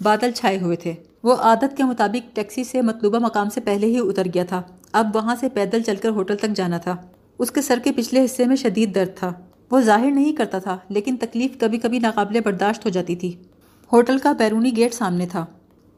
بادل 0.02 0.30
چھائے 0.30 0.58
ہوئے 0.60 0.76
تھے۔ 0.76 0.92
وہ 1.22 1.34
عادت 1.34 1.76
کے 1.76 1.84
مطابق 1.84 2.36
ٹیکسی 2.36 2.64
سے 2.64 2.82
مطلوبہ 2.82 3.18
مقام 3.18 3.50
سے 3.50 3.60
پہلے 3.60 3.86
ہی 3.86 3.98
اتر 3.98 4.26
گیا 4.34 4.44
تھا۔ 4.44 4.62
اب 4.92 5.06
وہاں 5.14 5.36
سے 5.40 5.48
پیدل 5.48 5.82
چل 5.82 5.96
کر 5.96 6.08
ہوٹل 6.08 6.36
تک 6.36 6.56
جانا 6.56 6.78
تھا۔ 6.78 6.96
اس 7.38 7.50
کے 7.50 7.62
سر 7.62 7.78
کے 7.84 7.92
پچھلے 7.92 8.24
حصے 8.24 8.44
میں 8.44 8.56
شدید 8.56 8.94
درد 8.94 9.18
تھا۔ 9.18 9.32
وہ 9.70 9.80
ظاہر 9.80 10.10
نہیں 10.10 10.32
کرتا 10.32 10.58
تھا، 10.58 10.78
لیکن 10.88 11.16
تکلیف 11.20 11.58
کبھی 11.58 11.78
کبھی 11.78 11.98
ناقابل 11.98 12.40
برداشت 12.44 12.84
ہو 12.84 12.90
جاتی 12.90 13.16
تھی۔ 13.16 13.36
ہوٹل 13.92 14.18
کا 14.18 14.32
بیرونی 14.32 14.76
گیٹ 14.76 14.94
سامنے 14.94 15.26
تھا۔ 15.26 15.46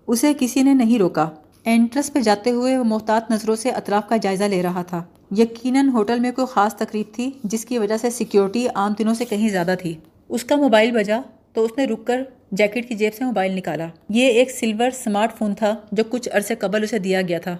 اسے 0.06 0.32
کسی 0.40 0.62
نے 0.62 0.74
نہیں 0.74 0.98
روکا۔ 0.98 1.30
انٹرس 1.64 2.12
پہ 2.12 2.20
جاتے 2.20 2.50
ہوئے 2.50 2.78
وہ 2.78 2.84
محتاط 2.84 3.30
نظروں 3.30 3.56
سے 3.56 3.70
اطراف 3.70 4.08
کا 4.08 4.16
جائزہ 4.16 4.44
لے 4.44 4.62
رہا 4.62 4.82
تھا۔ 4.82 5.02
یقیناً 5.36 5.88
ہوٹل 5.88 6.20
میں 6.20 6.32
کوئی 6.32 6.46
خاص 6.50 6.74
تقریب 6.74 7.14
تھی، 7.14 7.30
جس 7.44 7.64
کی 7.64 7.78
وجہ 7.78 7.96
سے 7.96 8.10
سیکیورٹی 8.10 8.68
عام 8.68 8.92
دنوں 8.98 9.14
سے 9.14 9.24
کہیں 9.24 9.48
زیادہ 9.48 9.74
تھی۔ 9.82 9.94
اس 10.28 10.44
کا 10.44 10.56
موبائل 10.56 10.90
بجا 10.90 11.20
تو 11.52 11.64
اس 11.64 11.70
نے 11.78 11.84
رک 11.84 12.06
کر 12.06 12.22
جیکٹ 12.52 12.88
کی 12.88 12.94
جیب 12.94 13.14
سے 13.14 13.24
موبائل 13.24 13.52
نکالا۔ 13.52 13.86
یہ 14.08 14.26
ایک 14.26 14.50
سلور 14.50 14.90
سمارٹ 14.90 15.38
فون 15.38 15.54
تھا 15.54 15.74
جو 15.92 16.04
کچھ 16.04 16.28
عرصے 16.32 16.54
قبل 16.54 16.82
اسے 16.82 16.98
دیا 16.98 17.22
گیا 17.22 17.38
تھا۔ 17.38 17.56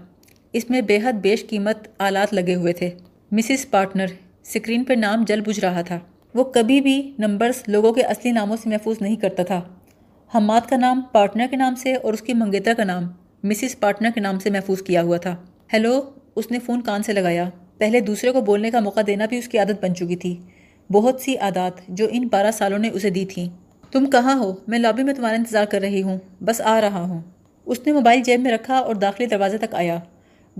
اس 0.53 0.71
میں 0.71 0.81
بے 0.81 0.99
حد 1.05 1.13
بیش 1.13 1.47
قیمت 1.49 1.89
آلات 1.99 2.35
لگے 2.35 2.55
ہوئے 2.55 2.73
تھے۔ 2.73 2.91
مسز 3.33 3.71
پارٹنر 3.71 4.05
اسکرین 4.43 4.85
پہ 4.85 4.95
نام 4.95 5.25
جل 5.27 5.41
بجھ 5.41 5.61
رہا 5.61 5.81
تھا۔ 5.81 5.99
وہ 6.35 6.45
کبھی 6.45 6.81
بھی 6.81 7.15
نمبرز 7.19 7.63
لوگوں 7.67 7.93
کے 7.93 8.03
اصلی 8.03 8.31
ناموں 8.31 8.57
سے 8.63 8.69
محفوظ 8.69 8.97
نہیں 9.01 9.17
کرتا 9.17 9.43
تھا۔ 9.43 9.63
حماد 10.35 10.61
کا 10.69 10.77
نام 10.77 11.01
پارٹنر 11.13 11.47
کے 11.51 11.57
نام 11.57 11.75
سے 11.75 11.95
اور 11.95 12.13
اس 12.13 12.23
کی 12.23 12.35
منگیتر 12.35 12.75
کا 12.77 12.85
نام 12.85 13.05
مسز 13.43 13.81
پارٹنر 13.81 14.09
کے 14.15 14.21
نام 14.21 14.39
سے 14.39 14.51
محفوظ 14.51 14.83
کیا 14.83 15.03
ہوا 15.03 15.17
تھا۔ 15.17 15.37
ہیلو، 15.73 16.01
اس 16.37 16.51
نے 16.51 16.59
فون 16.59 16.81
کان 16.81 17.03
سے 17.03 17.13
لگایا۔ 17.13 17.49
پہلے 17.79 18.01
دوسرے 18.01 18.33
کو 18.33 18.41
بولنے 18.41 18.71
کا 18.71 18.81
موقع 18.81 19.01
دینا 19.07 19.27
بھی 19.27 19.39
اس 19.39 19.49
کی 19.49 19.59
عادت 19.59 19.83
بن 19.83 19.95
چکی 19.95 20.17
تھی۔ 20.17 20.37
بہت 20.93 21.21
سی 21.21 21.37
عادات 21.37 21.73
جو 21.89 22.07
ان 22.11 22.29
بارہ 22.33 22.51
سالوں 22.51 22.79
نے 22.79 22.89
اسے 22.89 23.11
دی 23.11 23.25
تھیں۔ 23.25 23.49
تم 23.93 24.11
کہاں 24.11 24.39
ہو؟ 24.39 24.55
میں 24.69 24.79
لابی 24.79 25.03
میں 25.03 25.15
تمہارا 25.15 25.37
انتظار 25.37 25.65
کر 25.65 25.81
رہی 25.81 26.03
ہوں، 26.03 26.19
بس 26.41 26.61
آ 26.61 26.81
رہا 26.81 27.01
ہوں۔ 27.01 27.21
اس 27.67 27.79
نے 27.87 27.93
موبائل 27.93 28.23
جیب 28.23 28.41
میں 28.41 28.53
رکھا 28.53 28.79
اور 28.79 28.95
داخلی 28.95 29.27
دروازے 29.27 29.59
تک 29.59 29.75
آیا۔ 29.75 29.99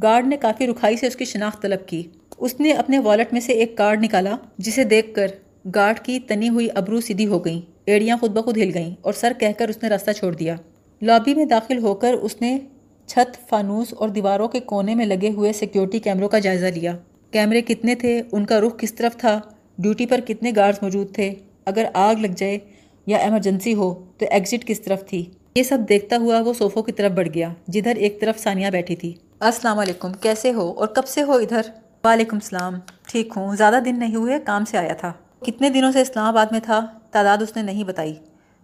گارڈ 0.03 0.27
نے 0.27 0.37
کافی 0.37 0.67
رکھائی 0.67 0.97
سے 0.97 1.07
اس 1.07 1.17
کی 1.17 1.25
شناخت 1.25 1.63
طلب 1.63 1.89
کی۔ 1.89 2.03
اس 2.39 2.61
نے 2.61 2.71
اپنے 2.73 2.99
والٹ 2.99 3.33
میں 3.33 3.41
سے 3.41 3.53
ایک 3.53 3.77
کارڈ 3.77 4.05
نکالا، 4.05 4.37
جسے 4.59 4.85
دیکھ 4.85 5.15
کر 5.15 5.27
گارڈ 5.75 5.99
کی 5.99 6.21
تنی 6.21 6.49
ہوئی 6.49 6.69
ابرو 6.75 7.01
سیدھی 7.01 7.27
ہو 7.27 7.45
گئیں۔ 7.45 7.61
ایڑیاں 7.85 8.17
خود 8.17 8.31
بخود 8.31 8.57
ہل 8.57 8.71
گئیں 8.75 8.95
اور 9.01 9.13
سر 9.13 9.33
کہہ 9.39 9.47
کر 9.59 9.69
اس 9.69 9.83
نے 9.83 9.89
راستہ 9.89 10.11
چھوڑ 10.11 10.35
دیا۔ 10.35 10.57
لابی 11.03 11.35
میں 11.35 11.45
داخل 11.45 11.79
ہو 11.79 11.95
کر 11.95 12.15
اس 12.15 12.41
نے 12.41 12.59
چھت، 13.07 13.49
فانوس 13.49 13.95
اور 13.97 14.09
دیواروں 14.09 14.49
کے 14.49 14.61
کونے 14.61 14.95
میں 14.95 15.07
لگے 15.07 15.31
ہوئے 15.31 15.53
سیکیورٹی 15.53 15.99
کیمروں 15.99 16.29
کا 16.29 16.39
جائزہ 16.39 16.67
لیا۔ 16.67 16.97
کیمرے 17.31 17.63
کتنے 17.63 17.95
تھے؟ 17.95 18.23
ان 18.33 18.47
کا 18.47 18.61
رخ 18.61 18.79
کس 18.79 18.95
طرف 18.95 19.17
تھا؟ 19.17 19.41
ڈیوٹی 19.79 20.07
پر 20.07 20.21
کتنے 20.21 20.53
گارڈز 20.57 20.79
موجود 20.83 21.15
تھے؟ 21.15 21.35
اگر 21.65 21.85
آگ 21.95 22.15
لگ 22.15 22.27
جائے 22.37 22.59
یا 23.07 23.19
ایمرجنسی 23.19 23.75
ہو، 23.75 23.95
تو 24.19 24.27
ایگزٹ 24.31 24.67
کس 24.67 24.81
طرف 24.81 25.07
تھی؟ 25.07 25.31
یہ 25.55 25.63
سب 25.63 25.79
دیکھتا 25.89 26.17
ہوا 26.17 26.41
وہ 26.41 26.53
صوفوں 26.53 26.83
کی 26.83 26.93
طرف 26.93 27.13
بڑھ 27.13 27.29
گیا، 27.35 27.49
جدھر 27.69 27.97
ایک 27.97 28.21
طرف 28.21 28.39
ثانیہ 28.39 28.71
بیٹھی 28.71 28.97
تھی۔ 28.97 29.13
السلام 29.41 29.79
علیکم، 29.79 30.13
کیسے 30.13 30.53
ہو 30.53 30.73
اور 30.73 30.87
کب 30.87 31.07
سے 31.07 31.23
ہو 31.23 31.33
ادھر؟ 31.33 31.61
وعلیکم 32.05 32.37
السلام، 32.37 32.75
ٹھیک 33.09 33.33
ہوں، 33.37 33.57
زیادہ 33.57 33.79
دن 33.85 33.99
نہیں 33.99 34.17
ہوئے، 34.17 34.39
کام 34.45 34.65
سے 34.65 34.79
آیا 34.79 34.95
تھا۔ 34.95 35.13
کتنے 35.43 35.71
دنوں 35.71 35.93
سے 35.93 36.01
اسلام 36.01 36.25
آباد 36.25 36.47
میں 36.51 36.61
تھا؟ 36.61 36.87
تعداد 37.11 37.39
اس 37.39 37.57
نے 37.57 37.63
نہیں 37.63 37.85
بتائی۔ 37.85 38.15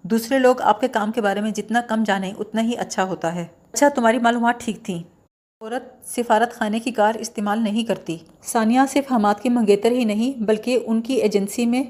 دوسرے 0.03 0.39
لوگ 0.39 0.61
آپ 0.61 0.81
کے 0.81 0.89
کام 0.89 1.13
کے 1.13 1.21
بارے 1.21 1.41
میں 1.41 1.51
جتنا 1.51 1.81
کم 1.81 2.03
جانیں، 2.07 2.33
اتنا 2.39 2.63
ہی 2.63 2.77
اچھا 2.79 3.05
ہوتا 3.05 3.35
ہے۔ 3.35 3.45
اچھا 3.73 3.89
تمہاری 3.89 4.19
معلومات 4.19 4.55
ٹھیک 4.61 4.83
تھیں۔ 4.83 5.03
عورت 5.63 6.11
سفارت 6.11 6.53
خانے 6.53 6.79
کی 6.79 6.91
کار 6.91 7.15
استعمال 7.15 7.63
نہیں 7.63 7.85
کرتی۔ 7.85 8.17
ثانیہ 8.45 8.81
صرف 8.89 9.13
حماد 9.13 9.35
کی 9.43 9.49
منگیتر 9.49 9.91
ہی 9.91 10.05
نہیں 10.05 10.43
بلکہ 10.43 10.79
ان 10.87 11.03
کی 11.03 11.15
ایجنسی 11.15 11.67
میں 11.67 11.83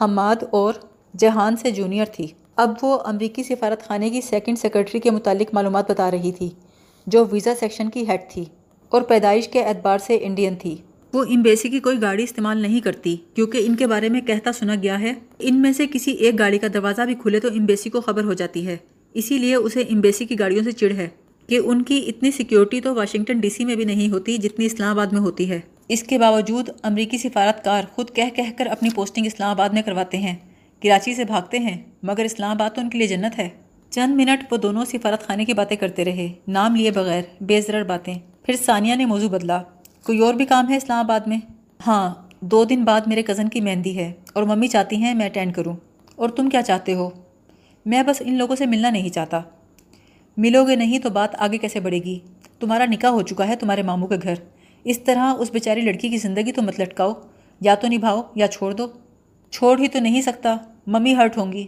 حماد 0.00 0.42
اور 0.50 0.74
جہان 1.18 1.56
سے 1.56 1.70
جونیئر 1.70 2.04
تھی۔ 2.04 2.26
اب 2.56 2.72
وہ 2.82 2.98
امریکی 3.04 3.42
سفارت 3.42 3.82
خانے 3.82 4.10
کی 4.10 4.20
سیکنڈ 4.20 4.58
سیکرٹری 4.58 5.00
کے 5.00 5.10
متعلق 5.10 5.54
معلومات 5.54 5.90
بتا 5.90 6.10
رہی 6.10 6.32
تھی، 6.32 6.50
جو 7.06 7.24
ویزا 7.32 7.54
سیکشن 7.60 7.90
کی 7.90 8.06
ہیڈ 8.08 8.20
تھی 8.30 8.44
اور 8.88 9.02
پیدائش 9.02 9.48
کے 9.48 9.64
اعتبار 9.64 9.98
سے 9.98 10.18
انڈین 10.22 10.56
تھی۔ 10.56 10.76
وہ 11.12 11.24
امبیسی 11.30 11.68
کی 11.68 11.80
کوئی 11.80 12.02
گاڑی 12.02 12.22
استعمال 12.22 12.62
نہیں 12.62 12.80
کرتی، 12.80 13.16
کیونکہ 13.34 13.66
ان 13.66 13.76
کے 13.76 13.86
بارے 13.86 14.08
میں 14.08 14.20
کہتا 14.20 14.52
سنا 14.52 14.74
گیا 14.74 15.00
ہے، 15.00 15.12
ان 15.38 15.62
میں 15.62 15.72
سے 15.72 15.86
کسی 15.86 16.12
ایک 16.12 16.38
گاڑی 16.38 16.58
کا 16.58 16.66
دروازہ 16.74 17.02
بھی 17.02 17.14
کھلے 17.14 17.40
تو 17.40 17.48
امبیسی 17.48 17.90
کو 17.90 18.00
خبر 18.00 18.24
ہو 18.24 18.32
جاتی 18.32 18.66
ہے، 18.66 18.76
اسی 19.14 19.38
لیے 19.38 19.54
اسے 19.54 19.80
امبیسی 19.80 20.24
کی 20.24 20.38
گاڑیوں 20.38 20.64
سے 20.64 20.72
چڑ 20.72 20.92
ہے۔ 20.92 21.08
کہ 21.46 21.60
ان 21.64 21.82
کی 21.82 22.04
اتنی 22.08 22.30
سیکیورٹی 22.30 22.80
تو 22.80 22.94
واشنگٹن 22.94 23.40
ڈی 23.40 23.50
سی 23.50 23.64
میں 23.64 23.76
بھی 23.76 23.84
نہیں 23.84 24.08
ہوتی 24.08 24.38
جتنی 24.38 24.66
اسلام 24.66 24.90
آباد 24.90 25.06
میں 25.06 25.20
ہوتی 25.20 25.50
ہے۔ 25.50 25.60
اس 25.88 26.02
کے 26.02 26.18
باوجود 26.18 26.68
امریکی 26.82 27.18
سفارت 27.18 27.64
کار 27.64 27.82
خود 27.92 28.10
کہہ 28.10 28.36
کہہ 28.36 28.50
کر 28.56 28.66
اپنی 28.66 28.88
پوسٹنگ 28.94 29.26
اسلام 29.26 29.50
آباد 29.50 29.68
میں 29.68 29.82
کرواتے 29.82 30.18
ہیں۔ 30.18 30.36
کراچی 30.82 31.14
سے 31.14 31.24
بھاگتے 31.24 31.58
ہیں، 31.58 31.82
مگر 32.02 32.24
اسلام 32.24 32.50
آباد 32.50 32.70
تو 32.74 32.80
ان 32.80 32.90
کے 32.90 32.98
لیے 32.98 33.06
جنت 33.06 33.38
ہے۔ 33.38 33.48
چند 33.90 34.14
منٹ 34.14 34.52
وہ 34.52 34.56
دونوں 34.56 34.84
سفارت 34.84 35.22
خانے 35.22 35.44
کی 35.44 35.52
باتیں 35.54 35.76
کرتے 35.76 36.04
رہے، 36.04 36.32
نام 36.48 36.76
لیے 36.76 36.90
بغیر 36.90 37.22
بے 37.40 37.60
ضرر 37.60 37.84
باتیں۔ 37.84 38.14
پھر 38.42 38.54
ثانیہ 38.64 38.94
نے 38.94 39.06
موضوع 39.06 39.28
بدلا، 39.28 39.62
کوئی 40.04 40.18
اور 40.18 40.34
بھی 40.34 40.46
کام 40.46 40.68
ہے 40.68 40.76
اسلام 40.76 40.98
آباد 40.98 41.20
میں؟ 41.26 41.38
ہاں 41.86 42.14
دو 42.40 42.64
دن 42.64 42.84
بعد 42.84 43.00
میرے 43.06 43.22
کزن 43.22 43.48
کی 43.48 43.60
مہندی 43.60 43.96
ہے 43.96 44.12
اور 44.32 44.42
ممی 44.42 44.68
چاہتی 44.68 44.96
ہیں 44.96 45.14
میں 45.14 45.26
اٹینڈ 45.26 45.54
کروں۔ 45.54 45.76
اور 46.16 46.28
تم 46.28 46.48
کیا 46.48 46.62
چاہتے 46.62 46.94
ہو؟ 46.94 47.10
میں 47.86 48.02
بس 48.02 48.22
ان 48.24 48.34
لوگوں 48.34 48.56
سے 48.56 48.66
ملنا 48.66 48.90
نہیں 48.90 49.08
چاہتا۔ 49.08 49.40
ملو 50.36 50.66
گے 50.66 50.76
نہیں 50.76 50.98
تو 50.98 51.10
بات 51.10 51.30
آگے 51.38 51.58
کیسے 51.58 51.80
بڑھے 51.80 51.98
گی؟ 51.98 52.18
تمہارا 52.60 52.84
نکاح 52.86 53.10
ہو 53.10 53.22
چکا 53.22 53.48
ہے 53.48 53.56
تمہارے 53.56 53.82
ماموں 53.82 54.08
کے 54.08 54.14
گھر۔ 54.22 54.34
اس 54.84 54.98
طرح 54.98 55.34
اس 55.38 55.50
بیچاری 55.50 55.80
لڑکی 55.80 56.08
کی 56.08 56.16
زندگی 56.16 56.52
تو 56.52 56.62
مت 56.62 56.80
لٹکاؤ۔ 56.80 57.12
یا 57.60 57.74
تو 57.74 57.88
نبھاؤ 57.88 58.22
یا 58.34 58.48
چھوڑ 58.48 58.72
دو۔ 58.72 58.86
چھوڑ 59.50 59.80
ہی 59.80 59.88
تو 59.88 59.98
نہیں 59.98 60.22
سکتا۔ 60.22 60.56
ممی 60.86 61.14
ہرٹ 61.14 61.38
ہوں 61.38 61.52
گی۔ 61.52 61.66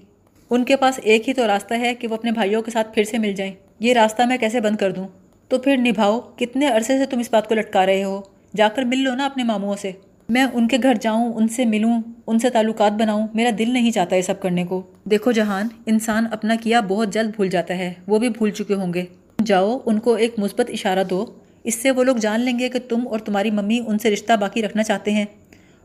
ان 0.51 0.65
کے 0.65 0.77
پاس 0.77 1.01
ایک 1.03 1.29
ہی 1.29 1.35
تو 1.35 1.47
راستہ 1.47 1.75
ہے 1.75 1.95
کہ 1.95 2.09
وہ 2.09 2.15
اپنے 2.15 2.31
بھائیوں 2.31 2.63
کے 2.63 2.71
ساتھ 2.71 2.95
پھر 2.95 3.05
سے 3.05 3.19
مل 3.19 3.33
جائیں۔ 3.33 3.53
یہ 3.81 3.93
راستہ 3.93 4.23
میں 4.23 4.39
کیسے 4.39 4.61
بند 4.61 4.77
کر 4.77 4.93
دوں؟ 4.93 5.09
تو 5.49 5.59
پھر 5.59 5.77
نبھاؤ۔ 5.77 6.21
کتنے 6.37 6.67
عرصے 6.67 6.99
سے 6.99 7.07
تم 7.07 7.19
اس 7.19 7.29
بات 7.33 7.49
کو 7.49 7.55
لٹکا 7.55 7.87
رہے 7.87 8.05
ہو؟ 8.05 8.21
جا 8.57 8.69
کر 8.69 8.83
مل 8.83 8.99
لو 8.99 9.15
نا 9.15 9.27
اپنے 9.27 9.45
ماموں 9.45 9.77
سے۔ 9.77 9.93
میں 10.29 10.45
ان 10.45 10.69
کے 10.69 10.77
گھر 10.83 10.95
جاؤں، 11.01 11.33
ان 11.33 11.49
سے 11.49 11.65
ملوں، 11.65 12.03
ان 12.27 12.39
سے 12.39 12.51
تعلقات 12.51 12.93
بناؤں، 12.93 13.27
میرا 13.35 13.51
دل 13.59 13.71
نہیں 13.71 13.91
چاہتا 13.91 14.17
یہ 14.17 14.23
سب 14.23 14.41
کرنے 14.41 14.65
کو۔ 14.65 14.83
دیکھو 15.05 15.33
جہان، 15.33 15.69
انسان 15.87 16.25
اپنا 16.33 16.55
کیا 16.55 16.81
بہت 16.81 17.13
جلد 17.13 17.35
بھول 17.37 17.49
جاتا 17.49 17.79
ہے، 17.79 17.93
وہ 18.07 18.19
بھی 18.19 18.29
بھول 18.29 18.51
چکے 18.51 18.75
ہوں 18.75 18.95
گے۔ 18.95 19.05
جاؤ، 19.47 19.79
ان 19.87 19.99
کو 19.99 20.15
ایک 20.15 20.39
مثبت 20.39 20.71
اشارہ 20.71 21.05
دو۔ 21.11 21.27
اس 21.65 21.75
سے 21.75 21.91
وہ 21.91 22.05
لوگ 22.05 22.17
جان 22.17 22.41
لیں 22.41 22.59
گے 22.59 22.69
کہ 22.69 22.79
تم 22.89 23.09
اور 23.09 23.19
تمہاری 23.19 23.51
ممی 23.51 23.81
ان 23.87 23.99
سے 23.99 24.11
رشتہ 24.11 24.33
باقی 24.33 24.63
رکھنا 24.63 24.83
چاہتے 24.83 25.11
ہیں۔ 25.11 25.25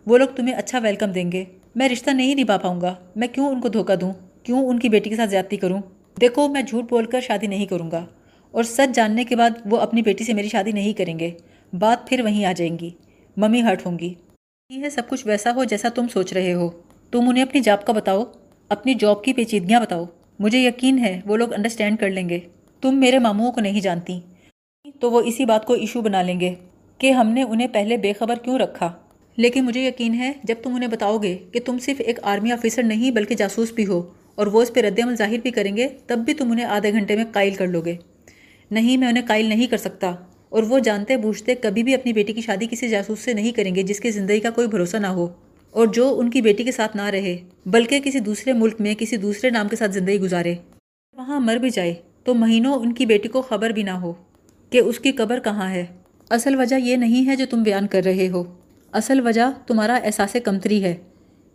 وہ 0.05 0.17
لوگ 0.17 0.27
تمہیں 0.35 0.53
اچھا 0.53 0.79
ویلکم 0.79 1.11
دیں 1.11 1.31
گے۔ 1.31 1.43
میں 1.75 1.89
رشتہ 1.89 2.09
نہیں 2.09 2.35
نبھا 2.35 2.57
پاؤں 2.57 2.81
گا۔ 2.81 2.95
میں 3.15 3.27
کیوں 3.27 3.47
ان 3.47 3.61
کو 3.61 3.67
دھوکہ 3.67 3.95
دوں؟ 3.95 4.13
کیوں 4.43 4.67
ان 4.67 4.79
کی 4.79 4.89
بیٹی 4.89 5.09
کے 5.09 5.15
ساتھ 5.15 5.29
زیادتی 5.29 5.57
کروں؟ 5.57 5.81
دیکھو، 6.21 6.47
میں 6.47 6.61
جھوٹ 6.61 6.89
بول 6.89 7.05
کر 7.05 7.21
شادی 7.21 7.47
نہیں 7.47 7.65
کروں 7.65 7.91
گا۔ 7.91 8.05
اور 8.51 8.63
سچ 8.63 8.95
جاننے 8.95 9.23
کے 9.23 9.35
بعد 9.35 9.49
وہ 9.65 9.77
اپنی 9.77 10.01
بیٹی 10.01 10.23
سے 10.23 10.33
میری 10.33 10.49
شادی 10.49 10.71
نہیں 10.71 10.93
کریں 10.93 11.19
گے۔ 11.19 11.31
بات 11.79 12.07
پھر 12.07 12.21
وہیں 12.21 12.45
آ 12.45 12.51
جائیں 12.51 12.79
گی۔ 12.79 12.89
ممی 13.37 13.61
ہرٹ 13.61 13.85
ہوں 13.85 13.99
گی۔ 13.99 14.13
یہ 14.69 14.83
ہے 14.83 14.89
سب 14.89 15.01
کچھ 15.09 15.27
ویسا 15.27 15.51
ہو 15.55 15.63
جیسا 15.63 15.89
تم 15.89 16.07
سوچ 16.07 16.33
رہے 16.33 16.53
ہو۔ 16.53 16.69
تم 17.11 17.29
انہیں 17.29 17.43
اپنی 17.43 17.61
جاب 17.61 17.85
کا 17.85 17.93
بتاؤ، 17.93 18.23
اپنی 18.69 18.93
جاب 18.93 19.23
کی 19.23 19.33
پیچیدگیاں 19.33 19.81
بتاؤ۔ 19.81 20.05
مجھے 20.39 20.59
یقین 20.59 20.99
ہے 20.99 21.21
وہ 21.25 21.37
لوگ 21.37 21.53
انڈرسٹینڈ 21.53 21.99
کر 21.99 22.09
لیں 22.09 22.29
گے۔ 22.29 22.39
تم 22.81 22.95
میرے 22.95 23.19
ماموں 23.19 23.51
کو 23.51 23.61
نہیں 23.61 23.81
جانتی۔ 23.81 24.19
تو 24.99 25.11
وہ 25.11 25.21
اسی 25.21 25.45
بات 25.45 25.65
کو 25.65 25.73
ایشو 25.73 26.01
بنا 26.01 26.21
لیں 26.21 26.39
گے 26.39 26.55
کہ 26.97 27.11
ہم 27.11 27.27
نے 27.27 27.43
انہیں 27.43 27.67
پہلے 27.67 27.97
بے 27.97 28.13
خبر 28.13 28.35
کیوں 28.35 28.59
رکھا۔ 28.59 28.93
لیکن 29.37 29.65
مجھے 29.65 29.87
یقین 29.87 30.13
ہے، 30.13 30.31
جب 30.43 30.55
تم 30.63 30.75
انہیں 30.75 30.89
بتاؤ 30.89 31.17
گے 31.17 31.37
کہ 31.51 31.59
تم 31.65 31.77
صرف 31.79 32.01
ایک 32.05 32.19
آرمی 32.23 32.51
آفیسر 32.51 32.83
نہیں 32.83 33.11
بلکہ 33.11 33.35
جاسوس 33.35 33.71
بھی 33.71 33.85
ہو 33.85 34.13
اور 34.35 34.47
وہ 34.47 34.61
اس 34.61 34.73
پہ 34.73 34.79
رد 34.79 34.99
عمل 35.03 35.15
ظاہر 35.15 35.37
بھی 35.43 35.51
کریں 35.51 35.77
گے، 35.77 35.87
تب 36.07 36.17
بھی 36.17 36.33
تم 36.33 36.51
انہیں 36.51 36.65
آدھے 36.65 36.91
گھنٹے 36.91 37.15
میں 37.15 37.25
قائل 37.31 37.55
کر 37.55 37.67
لو 37.67 37.81
گے۔ 37.81 37.95
نہیں، 38.71 38.97
میں 38.97 39.07
انہیں 39.07 39.25
قائل 39.27 39.45
نہیں 39.45 39.67
کر 39.67 39.77
سکتا۔ 39.77 40.15
اور 40.49 40.63
وہ 40.63 40.79
جانتے 40.79 41.17
بوجھتے 41.17 41.55
کبھی 41.55 41.83
بھی 41.83 41.93
اپنی 41.93 42.13
بیٹی 42.13 42.33
کی 42.33 42.41
شادی 42.41 42.67
کسی 42.71 42.89
جاسوس 42.89 43.19
سے 43.19 43.33
نہیں 43.33 43.51
کریں 43.51 43.75
گے 43.75 43.83
جس 43.83 43.99
کی 43.99 44.11
زندگی 44.11 44.39
کا 44.39 44.49
کوئی 44.49 44.67
بھروسہ 44.67 44.97
نہ 44.97 45.07
ہو 45.07 45.27
اور 45.71 45.87
جو 45.87 46.19
ان 46.19 46.29
کی 46.29 46.41
بیٹی 46.41 46.63
کے 46.63 46.71
ساتھ 46.71 46.97
نہ 46.97 47.01
رہے، 47.01 47.37
بلکہ 47.65 47.99
کسی 47.99 48.19
دوسرے 48.19 48.53
ملک 48.53 48.81
میں 48.81 48.95
کسی 48.95 49.17
دوسرے 49.17 49.49
نام 49.49 49.67
کے 49.67 49.75
ساتھ 49.75 49.91
زندگی 49.91 50.19
گزارے۔ 50.19 50.55
وہاں 51.17 51.39
مر 51.39 51.55
بھی 51.55 51.69
جائے 51.69 51.93
تو 52.23 52.33
مہینوں 52.33 52.73
ان 52.73 52.93
کی 52.93 53.05
بیٹی 53.05 53.27
کو 53.27 53.41
خبر 53.41 53.69
بھی 53.69 53.83
نہ 53.83 53.91
ہو 53.91 54.13
کہ 54.69 54.77
اس 54.77 54.99
کی 54.99 55.11
قبر 55.11 55.39
کہاں 55.39 55.69
ہے۔ 55.69 55.85
اصل 56.29 56.55
وجہ 56.55 56.75
یہ 56.75 56.95
نہیں 56.95 57.27
ہے 57.27 57.35
جو 57.35 57.45
تم 57.49 57.63
بیان 57.63 57.87
کر 57.87 58.01
رہے 58.05 58.29
ہو۔ 58.29 58.43
اصل 58.91 59.27
وجہ 59.27 59.51
تمہارا 59.67 59.99
احساس 60.03 60.35
کمتری 60.43 60.83
ہے 60.83 60.95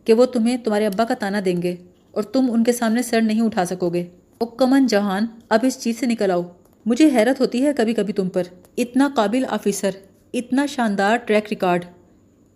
کہ 0.04 0.12
وہ 0.12 0.26
تمہیں 0.26 0.56
تمہارے 0.56 0.86
ابا 0.86 1.04
کا 1.04 1.14
تانا 1.14 1.40
دیں 1.44 1.62
گے 1.62 1.76
اور 2.10 2.22
تم 2.22 2.46
ان 2.50 2.64
کے 2.64 2.72
سامنے 2.72 3.02
سر 3.02 3.20
نہیں 3.20 3.40
اٹھا 3.40 3.64
سکو 3.64 3.90
گے۔ 3.90 4.04
او 4.38 4.46
کمن 4.46 4.86
جہان، 4.86 5.26
اب 5.48 5.60
اس 5.62 5.80
چیز 5.80 5.98
سے 5.98 6.06
نکل 6.06 6.30
آؤ۔ 6.30 6.42
مجھے 6.86 7.10
حیرت 7.14 7.40
ہوتی 7.40 7.66
ہے 7.66 7.72
کبھی 7.76 7.94
کبھی 7.94 8.12
تم 8.12 8.28
پر۔ 8.28 8.42
اتنا 8.76 9.08
قابل 9.16 9.44
آفیسر، 9.50 9.90
اتنا 10.34 10.66
شاندار 10.66 11.16
ٹریک 11.16 11.44
ریکارڈ 11.50 11.84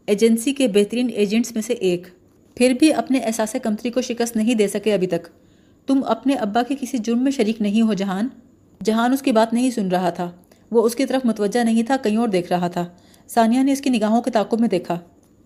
ایجنسی 0.07 0.53
کے 0.53 0.69
بہترین 0.69 1.11
ایجنٹس 1.15 1.53
میں 1.53 1.63
سے 1.63 1.73
ایک۔ 1.73 2.07
پھر 2.55 2.73
بھی 2.79 2.93
اپنے 2.93 3.19
احساس 3.19 3.57
کمتری 3.63 3.91
کو 3.91 4.01
شکست 4.01 4.37
نہیں 4.37 4.55
دے 4.55 4.69
سکے 4.69 4.95
ابھی 4.95 5.07
تک۔ 5.07 5.29
تم 5.87 6.01
اپنے 6.07 6.35
ابا 6.35 6.63
کے 6.63 6.75
کسی 6.81 6.99
جرم 6.99 7.25
میں 7.25 7.33
شریک 7.33 7.61
نہیں 7.61 7.83
ہو، 7.83 7.93
جہان۔ 7.93 8.29
جہان 8.85 9.13
اس 9.13 9.23
کی 9.23 9.33
بات 9.33 9.53
نہیں 9.53 9.71
سن 9.71 9.89
رہا 9.89 10.11
تھا۔ 10.11 10.31
وہ 10.71 10.83
اس 10.83 10.95
کی 10.95 11.07
طرف 11.07 11.27
متوجہ 11.27 11.65
نہیں 11.65 11.83
تھا، 11.83 11.97
کہیں 11.97 12.17
اور 12.17 12.29
دیکھ 12.29 12.53
رہا 12.53 12.69
تھا۔ 12.69 12.87
ثانیہ 13.29 13.63
نے 13.63 13.73
اس 13.73 13.81
کی 13.81 13.91
نگاہوں 13.91 14.23
کے 14.23 14.31
تعاقب 14.31 14.61
میں 14.61 14.69
دیکھا۔ 14.69 14.99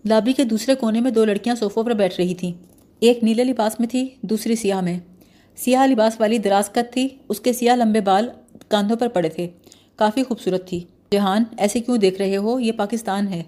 لابی 0.05 0.33
کے 0.33 0.43
دوسرے 0.43 0.75
کونے 0.75 1.01
میں 1.01 1.11
دو 1.11 1.25
لڑکیاں 1.25 1.55
صوفوں 1.55 1.83
پر 1.83 1.91
بیٹھ 1.91 2.15
رہی 2.19 2.33
تھیں۔ 2.33 2.51
ایک 2.99 3.23
نیلے 3.23 3.43
لباس 3.43 3.79
میں 3.79 3.87
تھی، 3.87 4.07
دوسری 4.21 4.55
سیاہ 4.55 4.81
میں۔ 4.81 4.99
سیاہ 5.55 5.87
لباس 5.87 6.19
والی 6.19 6.37
دراز 6.37 6.69
کت 6.69 6.93
تھی، 6.93 7.07
اس 7.29 7.39
کے 7.39 7.53
سیاہ 7.53 7.75
لمبے 7.75 8.01
بال 8.01 8.29
کاندھوں 8.73 8.97
پر 8.97 9.07
پڑے 9.07 9.29
تھے۔ 9.29 9.49
کافی 9.95 10.23
خوبصورت 10.23 10.67
تھی۔ 10.67 10.83
جہان، 11.13 11.43
ایسے 11.57 11.79
کیوں 11.79 11.97
دیکھ 11.97 12.21
رہے 12.21 12.37
ہو؟ 12.37 12.59
یہ 12.59 12.71
پاکستان 12.71 13.27
ہے۔ 13.27 13.43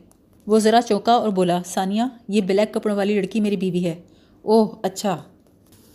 وہ 0.48 0.60
ذرا 0.60 0.82
چوکا 0.82 1.14
اور 1.14 1.30
بولا، 1.30 1.62
ثانیہ، 1.66 2.04
یہ 2.28 2.42
بلیک 2.42 2.74
کپڑوں 2.74 2.96
والی 2.96 3.16
لڑکی 3.16 3.40
میری 3.40 3.58
بیوی 3.58 3.86
ہے۔ 3.86 4.02
اوہ 4.42 4.68
اچھا۔ 4.84 5.24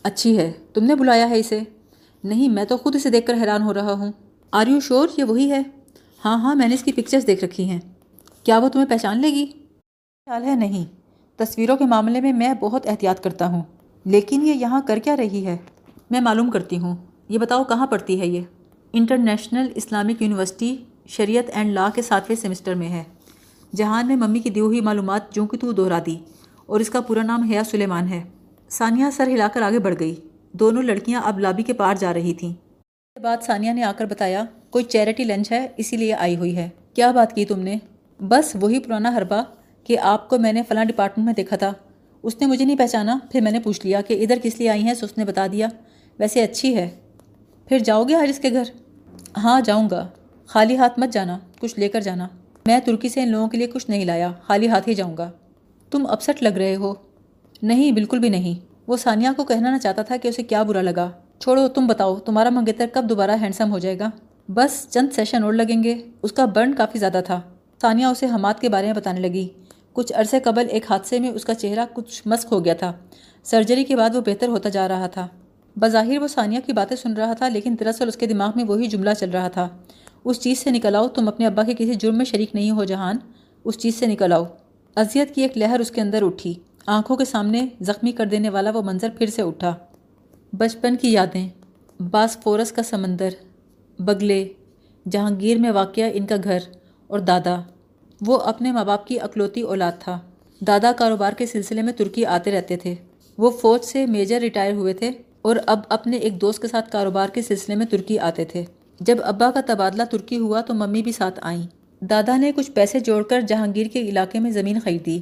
اچھی 0.03 0.39
ہے۔ 0.39 0.53
تم 0.75 0.85
نے 0.85 0.95
بلایا 0.95 1.31
ہے 1.31 1.39
اسے۔ 1.39 1.61
نہیں، 2.25 2.49
میں 2.49 2.65
تو 2.65 2.77
خود 2.77 2.97
اسے 2.97 3.11
دیکھ 3.11 3.27
کر 3.27 3.35
حیران 3.35 3.63
ہو 3.63 3.75
رہا 3.75 3.93
ہوں۔ 3.93 4.13
آر 4.53 4.67
یو 4.67 4.81
شور 4.81 5.09
یہ 5.17 5.25
وہی 5.25 5.51
ہے؟ 5.51 5.63
ہاں 6.25 6.39
ہاں 6.39 6.55
میں 6.55 6.69
نے 6.69 6.75
اس 6.75 6.83
کی 6.83 6.93
پکچرز 6.93 7.27
دیکھ 7.27 7.45
رکھی 7.45 7.65
ہیں۔ 7.65 7.81
کیا 8.43 8.59
وہ 8.59 8.69
تمہیں 8.69 8.87
پہچان 8.87 9.21
لے 9.21 9.29
گی؟ 9.29 9.47
خیال 10.27 10.45
ہے 10.45 10.55
نہیں۔ 10.55 10.85
تصویروں 11.37 11.77
کے 11.77 11.85
معاملے 11.85 12.21
میں 12.21 12.33
میں 12.33 12.55
بہت 12.55 12.87
احتیاط 12.87 13.21
کرتا 13.21 13.47
ہوں۔ 13.47 13.63
لیکن 14.05 14.47
یہ 14.47 14.55
یہاں 14.55 14.81
کر 14.87 14.99
کیا 14.99 15.17
رہی 15.17 15.47
ہے؟ 15.47 15.57
میں 16.11 16.21
معلوم 16.21 16.51
کرتی 16.51 16.79
ہوں۔ 16.79 16.97
یہ 17.29 17.39
بتاؤ 17.39 17.65
کہاں 17.65 17.87
پڑھتی 17.87 18.21
ہے 18.21 18.27
یہ؟ 18.27 18.41
International 18.93 19.69
Islamic 19.75 20.23
University 20.23 20.77
Shariat 21.09 21.45
and 21.55 21.73
law 21.73 21.89
کے 21.95 22.03
ساتویں 22.03 22.37
سیمسٹر 22.37 22.75
میں 22.75 22.89
ہے۔ 22.89 23.03
جہان 23.77 24.09
نے 24.09 24.17
ممی 24.17 24.39
کی 24.39 24.51
دی 24.51 24.61
ہوئی 24.61 24.81
معلومات 24.81 25.35
جو 25.35 25.47
کہ 25.47 25.59
تو 25.59 25.73
دہرا 25.73 25.99
دی 26.07 26.19
اور 26.67 26.81
اس 26.81 26.91
کا 26.91 27.01
پورا 27.01 27.23
نام 27.23 27.43
حیا 27.43 27.63
سلیمان 27.71 28.09
ہے۔ 28.09 28.23
ثانیہ 28.71 29.05
سر 29.13 29.27
ہلا 29.27 29.49
کر 29.53 29.63
آگے 29.63 29.79
بڑھ 29.79 29.95
گئی۔ 30.01 30.15
دونوں 30.53 30.83
لڑکیاں 30.83 31.23
اب 31.25 31.41
لابی 31.41 31.63
کے 31.63 31.73
پار 31.73 31.95
جا 31.95 32.15
رہی 32.15 32.35
تھیں۔ 32.35 32.51
اس 32.51 33.15
کے 33.15 33.21
بعد 33.21 33.37
ثانیہ 33.43 33.73
نے 33.73 33.83
آ 33.83 33.93
کر 33.93 34.07
بتایا، 34.07 34.45
کوئی 34.71 34.85
چیریٹی 34.85 35.25
لنچ 35.25 35.53
ہے، 35.53 35.69
اسی 35.77 35.97
لیے 35.97 36.15
آئی 36.15 36.37
ہوئی 36.37 36.57
ہے۔ 36.57 36.69
کیا 36.95 37.11
بات 37.11 37.35
کی 37.35 37.45
تم 37.45 37.61
نے؟ 37.61 37.77
بس 38.21 38.57
وہی 38.61 38.79
پرانا 38.79 39.13
حربہ 39.17 39.43
کہ 39.85 39.99
آپ 39.99 40.29
کو 40.29 40.39
میں 40.39 40.53
نے 40.53 40.63
فلاں 40.69 40.85
ڈپارٹمنٹ 40.85 41.27
میں 41.27 41.35
دیکھا 41.35 41.57
تھا۔ 41.57 41.73
اس 42.23 42.41
نے 42.41 42.47
مجھے 42.47 42.65
نہیں 42.65 42.79
پہچانا، 42.79 43.19
پھر 43.33 43.41
میں 43.41 43.53
نے 43.53 43.61
پوچھ 43.61 43.87
لیا 43.87 44.01
کہ 44.01 44.23
ادھر 44.23 44.39
کس 44.43 44.59
لیے 44.59 44.69
آئی 44.69 44.83
ہیں؟ 44.83 44.95
سو 44.95 45.07
اس 45.07 45.19
نے 45.19 45.25
بتا 45.25 45.47
دیا، 45.53 45.69
ویسے 46.19 46.43
اچھی 46.43 46.77
ہے۔ 46.77 46.91
پھر 47.69 47.79
جاؤ 47.79 48.05
گے 48.05 48.15
حارث 48.15 48.39
کے 48.39 48.51
گھر؟ 48.51 48.65
ہاں 49.37 49.61
جاؤں 49.61 49.91
گا۔ 49.91 50.09
خالی 50.47 50.77
ہاتھ 50.77 50.99
مت 50.99 51.13
جانا، 51.13 51.39
کچھ 51.61 51.79
لے 51.79 51.89
کر 51.89 52.01
جانا۔ 52.01 52.29
میں 52.67 52.81
ترکی 52.81 53.09
سے 53.09 53.23
ان 53.23 53.29
لوگوں 53.29 53.49
کے 53.49 53.57
لیے 53.59 53.67
کچھ 53.67 53.91
نہیں 53.91 54.05
لایا، 54.05 54.33
خالی 54.43 54.69
ہاتھ 54.69 54.89
ہی 54.89 54.95
جاؤں 54.95 55.17
گا۔ 55.17 55.31
تم 55.91 56.07
اپسٹ 56.07 56.43
لگ 56.43 56.49
رہے 56.49 56.77
ہو۔ 56.77 56.95
نہیں، 57.63 57.93
بالکل 57.93 58.19
بھی 58.19 58.29
نہیں۔ 58.29 58.67
وہ 58.87 58.97
ثانیہ 58.97 59.29
کو 59.37 59.45
کہنا 59.45 59.71
نہ 59.71 59.77
چاہتا 59.79 60.03
تھا 60.03 60.17
کہ 60.17 60.29
اسے 60.29 60.43
کیا 60.43 60.63
برا 60.63 60.83
لگا۔ 60.83 61.11
چھوڑو، 61.39 61.69
تم 61.69 61.87
بتاؤ، 61.87 62.17
تمہارا 62.17 62.51
منگیتر 62.51 62.87
کب 62.93 63.07
دوبارہ 63.09 63.31
ہینڈسم 63.41 63.73
ہو 63.73 63.79
جائے 63.79 63.99
گا؟ 63.99 64.11
بس 64.49 64.87
چند 64.91 65.09
سیشن 65.13 65.43
اور 65.43 65.53
لگیں 65.53 65.85
گے۔ 65.85 65.95
اس 66.23 66.33
کا 66.33 66.45
برن 66.45 66.75
کافی 66.75 66.99
زیادہ 66.99 67.21
تھا۔ 67.27 67.41
ثانیہ 67.83 68.07
اسے 68.07 68.27
حماد 68.27 68.55
کے 68.61 68.69
بارے 68.69 68.87
میں 68.87 68.95
بتانے 68.95 69.21
لگی۔ 69.21 69.49
کچھ 69.93 70.13
عرصے 70.17 70.41
قبل 70.41 70.67
ایک 70.71 70.91
حادثے 70.91 71.19
میں 71.19 71.31
اس 71.31 71.45
کا 71.45 71.55
چہرہ 71.55 71.85
کچھ 71.93 72.23
مسک 72.27 72.49
ہو 72.53 72.65
گیا 72.65 72.75
تھا۔ 72.75 72.93
سرجری 73.45 73.85
کے 73.85 73.97
بعد 73.97 74.15
وہ 74.15 74.21
بہتر 74.21 74.49
ہوتا 74.49 74.69
جا 74.69 74.89
رہا 74.89 75.07
تھا۔ 75.07 75.29
بظاہر 75.77 76.19
وہ 76.19 76.27
ثانیہ 76.27 76.59
کی 76.67 76.73
باتیں 76.73 76.97
سن 76.97 77.13
رہا 77.13 77.33
تھا، 77.33 77.49
لیکن 77.49 77.77
دراصل 77.81 78.09
اس 78.09 78.17
کے 78.17 78.27
دماغ 78.27 78.51
میں 78.57 78.65
وہی 78.65 78.87
جملہ 78.87 79.11
چل 79.19 79.31
رہا 79.31 79.49
تھا۔ 79.49 79.69
اس 80.25 80.41
چیز 80.41 80.59
سے 80.59 80.71
نکل 80.71 80.95
آؤ، 80.95 81.09
تم 81.09 81.29
اپنے 81.29 81.47
ابا 81.47 81.63
کے 81.63 81.75
کسی 81.75 81.95
جرم 81.95 82.17
میں 82.17 82.25
شریک 82.25 82.55
نہیں 82.55 82.71
ہو، 82.71 82.85
جہان۔ 82.85 83.17
اس 83.65 83.79
چیز 83.79 83.95
سے 83.95 84.07
نکل 84.07 84.33
آؤ۔ 84.33 84.45
اذیت 84.97 85.35
کی 85.35 85.43
ایک 85.43 85.59
لہر 85.59 85.81
اس 85.81 85.91
کے 85.91 86.01
اندر 86.01 86.23
اٹھی۔ 86.23 86.55
آنکھوں 86.87 87.17
کے 87.17 87.25
سامنے 87.25 87.67
زخمی 87.81 88.13
کر 88.13 88.27
دینے 88.27 88.49
والا 88.49 88.71
وہ 88.71 88.83
منظر 88.83 89.09
پھر 89.19 89.27
سے 89.27 89.43
اٹھا۔ 89.43 89.75
بچپن 90.53 90.97
کی 90.97 91.13
یادیں۔ 91.13 91.49
باس 92.11 92.39
فورس 92.43 92.73
کا 92.73 92.83
سمندر۔ 92.83 93.29
بگلے۔ 93.99 94.49
جہانگیر 95.11 95.59
میں 95.59 95.71
واقع 95.71 96.01
ان 96.13 96.27
کا 96.27 96.37
گھر۔ 96.45 96.59
اور 97.07 97.19
دادا۔ 97.19 97.61
وہ 98.27 98.39
اپنے 98.39 98.73
ماں 98.73 98.85
باپ 98.85 99.07
کی 99.07 99.21
اکلوتی 99.21 99.61
اولاد 99.61 99.93
تھا۔ 99.99 100.19
دادا 100.67 100.93
کاروبار 100.97 101.33
کے 101.33 101.47
سلسلے 101.47 101.83
میں 101.83 101.93
ترکی 101.93 102.27
آتے 102.27 102.53
رہتے 102.53 102.77
تھے۔ 102.77 102.95
وہ 103.39 103.51
فوج 103.51 103.85
سے 103.85 104.07
میجر 104.07 104.41
ریٹائر 104.41 104.73
ہوئے 104.73 104.93
تھے۔ 104.95 105.11
اور 105.43 105.57
اب 105.67 105.81
اپنے 105.89 106.17
ایک 106.17 106.41
دوست 106.41 106.63
کے 106.63 106.69
ساتھ 106.69 106.91
کاروبار 106.91 107.29
کے 107.29 107.43
سلسلے 107.43 107.75
میں 107.75 107.87
ترکی 107.87 108.19
آتے 108.19 108.45
تھے۔ 108.45 108.65
جب 109.01 109.17
ابا 109.23 109.51
کا 109.51 109.61
تبادلہ 109.67 110.03
ترکی 110.11 110.39
ہوا 110.39 110.61
تو 110.61 110.75
ممی 110.75 111.03
بھی 111.03 111.13
ساتھ 111.13 111.41
آئیں۔ 111.43 111.63
دادا 112.01 112.37
نے 112.37 112.53
کچھ 112.57 112.71
پیسے 112.71 113.01
جوڑ 113.01 113.23
کر 113.23 113.41
جہانگیر 113.41 113.87
کے 113.87 114.01
علاقے 114.01 114.39
میں 114.39 114.51
زمین 114.51 114.81
خریدی۔ 114.81 115.21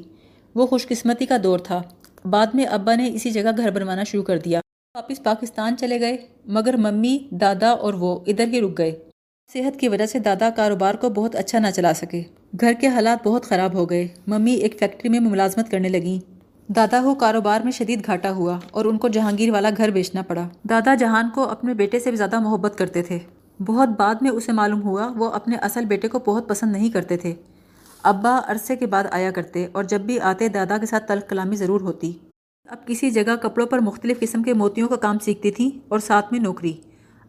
وہ 0.55 0.67
خوش 0.67 0.87
قسمتی 0.87 1.27
کا 1.27 1.37
دور 1.43 1.59
تھا۔ 1.59 1.83
بعد 2.25 2.47
میں 2.55 2.65
ابا 2.65 2.95
نے 2.95 3.11
اسی 3.15 3.31
جگہ 3.31 3.51
گھر 3.57 3.71
بنوانا 3.71 4.05
شروع 4.05 4.23
کر 4.23 4.39
دیا۔ 4.39 4.61
واپس 4.95 5.23
پاکستان 5.23 5.77
چلے 5.77 6.01
گئے، 6.01 6.17
مگر 6.47 6.77
ممی، 6.77 7.19
دادا 7.31 7.71
اور 7.71 7.95
وہ 7.95 8.21
ادھر 8.27 8.47
ہی 8.47 8.61
رک 8.61 8.79
گئے۔ 8.79 8.99
صحت 9.53 9.81
کی 9.81 9.89
وجہ 9.89 10.07
سے 10.07 10.19
دادا 10.19 10.51
کاروبار 10.51 10.95
کو 10.95 11.09
بہت 11.09 11.37
اچھا 11.37 11.59
نہ 11.59 11.67
چلا 11.75 11.95
سکے۔ 11.95 12.23
گھر 12.61 12.73
کے 12.81 12.87
حالات 12.87 13.27
بہت 13.27 13.45
خراب 13.45 13.75
ہو 13.75 13.91
گئے۔ 13.91 14.09
ممی 14.27 14.53
ایک 14.53 14.79
فیکٹری 14.79 15.09
میں 15.09 15.21
ملازمت 15.21 15.71
کرنے 15.71 15.89
لگیں۔ 15.89 16.38
دادا 16.77 17.01
کو 17.05 17.15
کاروبار 17.15 17.61
میں 17.61 17.73
شدید 17.73 18.07
گھاٹا 18.07 18.33
ہوا 18.33 18.59
اور 18.71 18.85
ان 18.85 18.99
کو 18.99 19.09
جہانگیر 19.09 19.51
والا 19.51 19.71
گھر 19.77 19.91
بیچنا 19.91 20.23
پڑا۔ 20.23 20.49
دادا 20.71 20.95
جہان 20.95 21.29
کو 21.35 21.43
اپنے 21.43 21.75
بیٹے 21.75 21.99
سے 21.99 22.11
بھی 22.11 22.17
زیادہ 22.17 22.39
محبت 22.39 22.79
کرتے 22.79 23.03
تھے۔ 23.03 23.19
بہت 23.67 23.89
بعد 23.89 24.15
میں 24.21 24.31
اسے 24.31 24.53
معلوم 24.53 24.83
ہوا 24.83 25.13
وہ 25.17 25.31
اپنے 25.31 25.57
اصل 25.57 25.85
بیٹے 25.85 26.09
کو 26.09 26.19
بہت 26.19 26.49
پسند 26.49 26.73
نہیں 26.73 26.91
کرتے 26.91 27.17
تھے۔ 27.17 27.35
ابا 28.03 28.41
عرصے 28.47 28.77
کے 28.77 28.87
بعد 28.87 29.05
آیا 29.11 29.31
کرتے 29.31 29.67
اور 29.73 29.85
جب 29.85 30.01
بھی 30.01 30.21
آتے 30.21 30.49
دادا 30.49 30.79
کے 30.79 30.87
ساتھ 30.87 31.09
تلخ 31.09 31.31
کلامی 31.31 31.57
ضرور 31.57 31.81
ہوتی۔ 31.81 32.13
اب 32.69 32.87
کسی 32.87 33.11
جگہ 33.11 33.37
کپڑوں 33.43 33.67
پر 33.67 33.79
مختلف 33.79 34.21
قسم 34.21 34.43
کے 34.43 34.53
موتیوں 34.53 34.89
کا 34.89 34.97
کام 34.97 35.19
سیکھتی 35.19 35.51
تھیں 35.51 35.71
اور 35.89 35.99
ساتھ 35.99 36.33
میں 36.33 36.41
نوکری۔ 36.41 36.73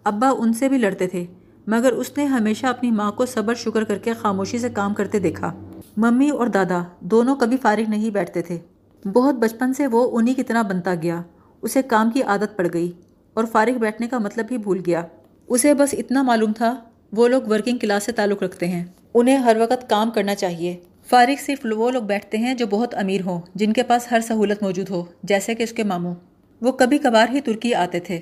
ابا 0.03 0.29
ان 0.38 0.53
سے 0.53 0.69
بھی 0.69 0.77
لڑتے 0.77 1.08
تھے، 1.08 1.25
مگر 1.67 1.91
اس 1.91 2.17
نے 2.17 2.25
ہمیشہ 2.25 2.67
اپنی 2.67 2.91
ماں 2.91 3.12
کو 3.12 3.25
صبر، 3.25 3.53
شکر 3.53 3.84
کر 3.84 3.98
کے 3.98 4.13
خاموشی 4.13 4.58
سے 4.58 4.69
کام 4.69 4.93
کرتے 4.93 5.19
دیکھا۔ 5.19 5.53
ممی 5.98 6.29
اور 6.29 6.48
دادا 6.48 6.84
دونوں 7.00 7.36
کبھی 7.36 7.58
فارغ 7.58 7.89
نہیں 7.89 8.10
بیٹھتے 8.10 8.41
تھے۔ 8.41 8.60
بہت 9.05 9.35
بچپن 9.35 9.73
سے 9.73 9.87
وہ 9.87 10.17
انہی 10.17 10.33
کی 10.33 10.43
طرح 10.43 10.61
بنتا 10.61 10.95
گیا۔ 10.95 11.21
اسے 11.61 11.81
کام 11.81 12.11
کی 12.11 12.23
عادت 12.23 12.57
پڑ 12.57 12.67
گئی 12.73 12.91
اور 13.33 13.43
فارغ 13.51 13.77
بیٹھنے 13.77 14.07
کا 14.07 14.17
مطلب 14.17 14.47
بھی 14.47 14.57
بھول 14.57 14.81
گیا۔ 14.85 15.05
اسے 15.47 15.73
بس 15.73 15.95
اتنا 15.97 16.21
معلوم 16.21 16.53
تھا، 16.53 16.75
وہ 17.11 17.27
لوگ 17.27 17.41
ورکنگ 17.49 17.77
کلاس 17.77 18.03
سے 18.03 18.11
تعلق 18.11 18.43
رکھتے 18.43 18.67
ہیں۔ 18.67 18.85
انہیں 19.13 19.37
ہر 19.37 19.57
وقت 19.59 19.89
کام 19.89 20.11
کرنا 20.11 20.35
چاہیے۔ 20.35 20.77
فارغ 21.09 21.33
صرف 21.45 21.65
وہ 21.77 21.91
لوگ 21.91 22.03
بیٹھتے 22.03 22.37
ہیں 22.37 22.53
جو 22.53 22.67
بہت 22.67 22.95
امیر 22.95 23.21
ہوں، 23.25 23.41
جن 23.55 23.73
کے 23.73 23.83
پاس 23.83 24.11
ہر 24.11 24.19
سہولت 24.19 24.63
موجود 24.63 24.89
ہو، 24.89 25.05
جیسے 25.23 25.55
کہ 25.55 25.63
اس 25.63 25.71
کے 25.71 25.83
ماموں۔ 25.83 26.15
وہ 26.61 26.71
کبھی 26.71 26.97
کبھار 26.97 27.27
ہی 27.29 27.41
ترکی 27.41 27.73
آتے 27.73 27.99
تھے۔ 27.99 28.19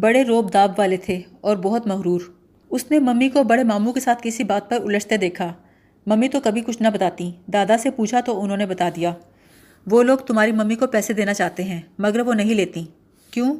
بڑے 0.00 0.22
روب 0.22 0.52
داب 0.52 0.72
والے 0.78 0.96
تھے 0.96 1.20
اور 1.40 1.56
بہت 1.56 1.86
مغرور۔ 1.86 2.20
اس 2.70 2.90
نے 2.90 2.98
ممی 2.98 3.28
کو 3.28 3.42
بڑے 3.42 3.62
ماموں 3.62 3.92
کے 3.92 4.00
ساتھ 4.00 4.18
کسی 4.22 4.44
بات 4.44 4.70
پر 4.70 4.76
الجھتے 4.76 5.16
دیکھا۔ 5.16 5.52
ممی 6.06 6.28
تو 6.28 6.38
کبھی 6.44 6.60
کچھ 6.60 6.82
نہ 6.82 6.88
بتاتی، 6.88 7.32
دادا 7.46 7.78
سے 7.78 7.90
پوچھا 7.90 8.20
تو 8.20 8.42
انہوں 8.42 8.56
نے 8.56 8.66
بتا 8.66 8.88
دیا۔ 8.96 9.14
وہ 9.86 10.02
لوگ 10.02 10.18
تمہاری 10.18 10.52
ممی 10.52 10.74
کو 10.74 10.86
پیسے 10.86 11.12
دینا 11.12 11.34
چاہتے 11.34 11.64
ہیں، 11.64 11.80
مگر 11.98 12.20
وہ 12.20 12.34
نہیں 12.34 12.54
لیتی۔ 12.54 12.84
کیوں؟ 13.30 13.54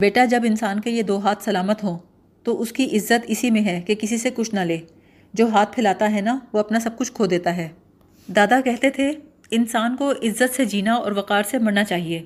بیٹا، 0.00 0.24
جب 0.24 0.40
انسان 0.44 0.80
کے 0.80 0.90
یہ 0.90 1.02
دو 1.02 1.18
ہاتھ 1.18 1.42
سلامت 1.42 1.84
ہوں، 1.84 1.98
تو 2.42 2.60
اس 2.62 2.72
کی 2.72 2.96
عزت 2.96 3.24
اسی 3.26 3.50
میں 3.50 3.64
ہے 3.64 3.80
کہ 3.80 3.94
کسی 3.94 4.18
سے 4.18 4.30
کچھ 4.30 4.54
نہ 4.54 4.60
لے۔ 4.60 4.78
جو 5.34 5.48
ہاتھ 5.48 5.74
پھیلاتا 5.74 6.12
ہے 6.12 6.20
نا، 6.20 6.38
وہ 6.52 6.58
اپنا 6.58 6.80
سب 6.80 6.90
کچھ 6.98 7.12
کھو 7.12 7.26
دیتا 7.26 7.56
ہے۔ 7.56 7.68
دادا 8.36 8.60
کہتے 8.60 8.90
تھے، 8.90 9.12
انسان 9.50 9.96
کو 9.96 10.10
عزت 10.10 10.56
سے 10.56 10.64
جینا 10.64 10.92
اور 10.92 11.12
وقار 11.12 11.42
سے 11.42 11.58
مرنا 11.58 11.84
چاہیے۔ 11.84 12.22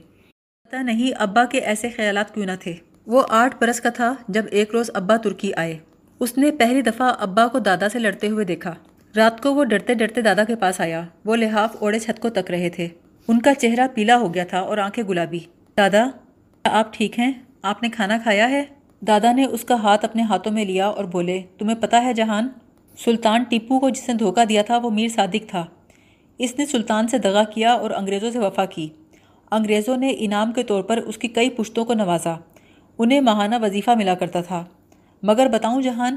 پتہ 0.63 0.77
نہیں 0.77 1.13
ابا 1.19 1.45
کے 1.45 1.59
ایسے 1.59 1.89
خیالات 1.89 2.35
کیوں 2.35 2.47
نہ 2.47 2.53
تھے۔ 2.61 2.75
وہ 3.07 3.23
آٹھ 3.29 3.57
برس 3.61 3.81
کا 3.81 3.91
تھا 3.91 4.15
جب 4.29 4.45
ایک 4.51 4.71
روز 4.73 4.91
ابا 4.95 5.17
ترکی 5.17 5.55
آئے۔ 5.55 5.79
اس 6.21 6.39
نے 6.39 6.51
پہلی 6.51 6.83
دفعہ 6.83 7.15
ابا 7.19 7.47
کو 7.47 7.59
دادا 7.59 7.89
سے 7.89 7.99
لڑتے 7.99 8.29
ہوئے 8.29 8.45
دیکھا۔ 8.45 8.75
رات 9.17 9.43
کو 9.43 9.55
وہ 9.55 9.65
ڈرتے 9.65 9.95
ڈرتے 9.95 10.21
دادا 10.21 10.45
کے 10.45 10.57
پاس 10.57 10.81
آیا۔ 10.81 11.03
وہ 11.25 11.37
لحاف 11.37 11.77
اوڑے 11.79 11.99
چھت 11.99 12.21
کو 12.21 12.29
تک 12.29 12.51
رہے 12.51 12.71
تھے۔ 12.71 12.89
ان 13.29 13.41
کا 13.41 13.55
چہرہ 13.55 13.87
پیلا 13.95 14.17
ہو 14.17 14.35
گیا 14.35 14.45
تھا 14.45 14.61
اور 14.61 14.79
آنکھیں 14.79 15.05
گلابی۔ 15.05 15.39
دادا، 15.77 16.07
آپ 16.65 16.93
ٹھیک 16.93 17.19
ہیں؟ 17.19 17.33
آپ 17.63 17.83
نے 17.83 17.89
کھانا 17.89 18.19
کھایا 18.23 18.51
ہے؟ 18.51 18.65
دادا 19.01 19.33
نے 19.33 19.45
اس 19.45 19.65
کا 19.65 19.75
ہاتھ 19.75 20.05
اپنے 20.05 20.23
ہاتھوں 20.23 20.53
میں 20.53 20.65
لیا 20.65 20.87
اور 20.87 21.05
بولے، 21.05 21.43
تمہیں 21.59 21.77
پتہ 21.77 21.97
ہے 21.97 22.15
جہان، 22.15 22.49
سلطان 22.99 23.43
ٹیپو 23.43 23.81
کو 23.81 23.89
جس 23.89 24.09
نے 24.09 24.15
دھوکہ 24.15 24.45
دیا 24.45 24.63
تھا 24.63 24.79
وہ 24.79 24.91
میر 24.91 25.09
صادق 25.09 25.49
تھا۔ 25.49 25.67
اس 26.39 26.59
نے 26.59 26.67
سلطان 26.67 27.09
سے 27.09 27.19
دغا 27.19 27.45
کیا 27.45 27.73
اور 27.73 27.91
انگریزوں 27.91 28.31
سے 28.31 28.39
وفا 28.39 28.65
کی۔ 28.65 28.89
انگریزوں 29.51 29.97
نے 29.97 30.15
انعام 30.19 30.53
کے 30.53 30.63
طور 30.63 30.83
پر 30.83 30.97
اس 30.97 31.19
کی 31.19 31.29
کئی 31.29 31.51
پشتوں 31.51 31.85
کو 31.85 31.95
نوازا۔ 31.95 32.35
انہیں 32.99 33.21
ماہانہ 33.21 33.55
وظیفہ 33.63 33.91
ملا 33.91 34.15
کرتا 34.15 34.41
تھا۔ 34.41 34.65
مگر 35.23 35.49
بتاؤں 35.49 35.83
جہان، 35.83 36.17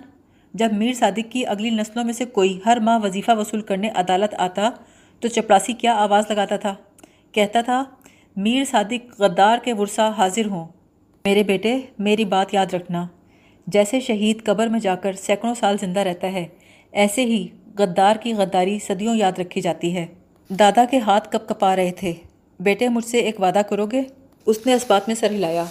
جب 0.54 0.74
میر 0.74 0.94
صادق 0.94 1.32
کی 1.32 1.46
اگلی 1.46 1.70
نسلوں 1.70 2.04
میں 2.04 2.14
سے 2.14 2.26
کوئی 2.26 2.60
ہر 2.66 2.78
ماہ 2.80 3.00
وظیفہ 3.04 3.32
وصول 3.32 3.62
کرنے 3.62 3.90
عدالت 3.90 4.36
آتا 4.38 4.70
تو 5.20 5.28
چپڑاسی 5.28 5.74
کیا 5.74 5.94
آواز 5.94 6.24
لگاتا 6.30 6.58
تھا؟ 6.58 6.76
کہتا 7.38 7.62
تھا، 7.62 7.84
میر 8.36 8.64
صادق 8.66 9.22
غدار 9.22 9.58
کے 9.64 9.74
ورثہ 9.74 10.14
حاضر 10.18 10.46
ہوں۔ 10.46 10.68
میرے 11.26 11.44
بیٹے، 11.44 11.78
میری 12.00 12.26
بات 12.26 12.54
یاد 12.54 12.74
رکھنا۔ 12.74 13.08
جیسے 13.68 14.00
شہید 14.00 14.44
قبر 14.44 14.68
میں 14.68 14.80
جا 14.80 14.96
کر 14.96 15.14
سینکڑوں 15.14 15.54
سال 15.54 15.76
زندہ 15.82 16.00
رہتا 16.00 16.32
ہے، 16.32 16.48
ایسے 16.92 17.26
ہی 17.26 17.48
غدار 17.80 18.16
کی 18.16 18.34
غداری 18.34 18.80
صدیوں 18.80 19.16
یاد 19.16 19.32
رکھی 19.40 19.62
جاتی 19.62 19.96
ہے۔ 19.96 20.06
دادا 20.50 20.86
کے 20.86 20.98
ہاتھ 20.98 21.32
کپ 21.32 21.50
کپا 21.50 21.76
رہے 21.76 21.92
تھے۔ 21.92 22.14
بیٹے، 22.60 22.90
مجھ 22.90 23.06
سے 23.06 23.18
ایک 23.18 23.40
وعدہ 23.40 23.62
کرو 23.70 23.86
گے؟ 23.86 24.02
اس 24.46 24.66
نے 24.66 24.74
اس 24.74 24.86
بات 24.88 25.08
میں 25.08 25.16
سر 25.16 25.30
ہلایا۔ 25.30 25.66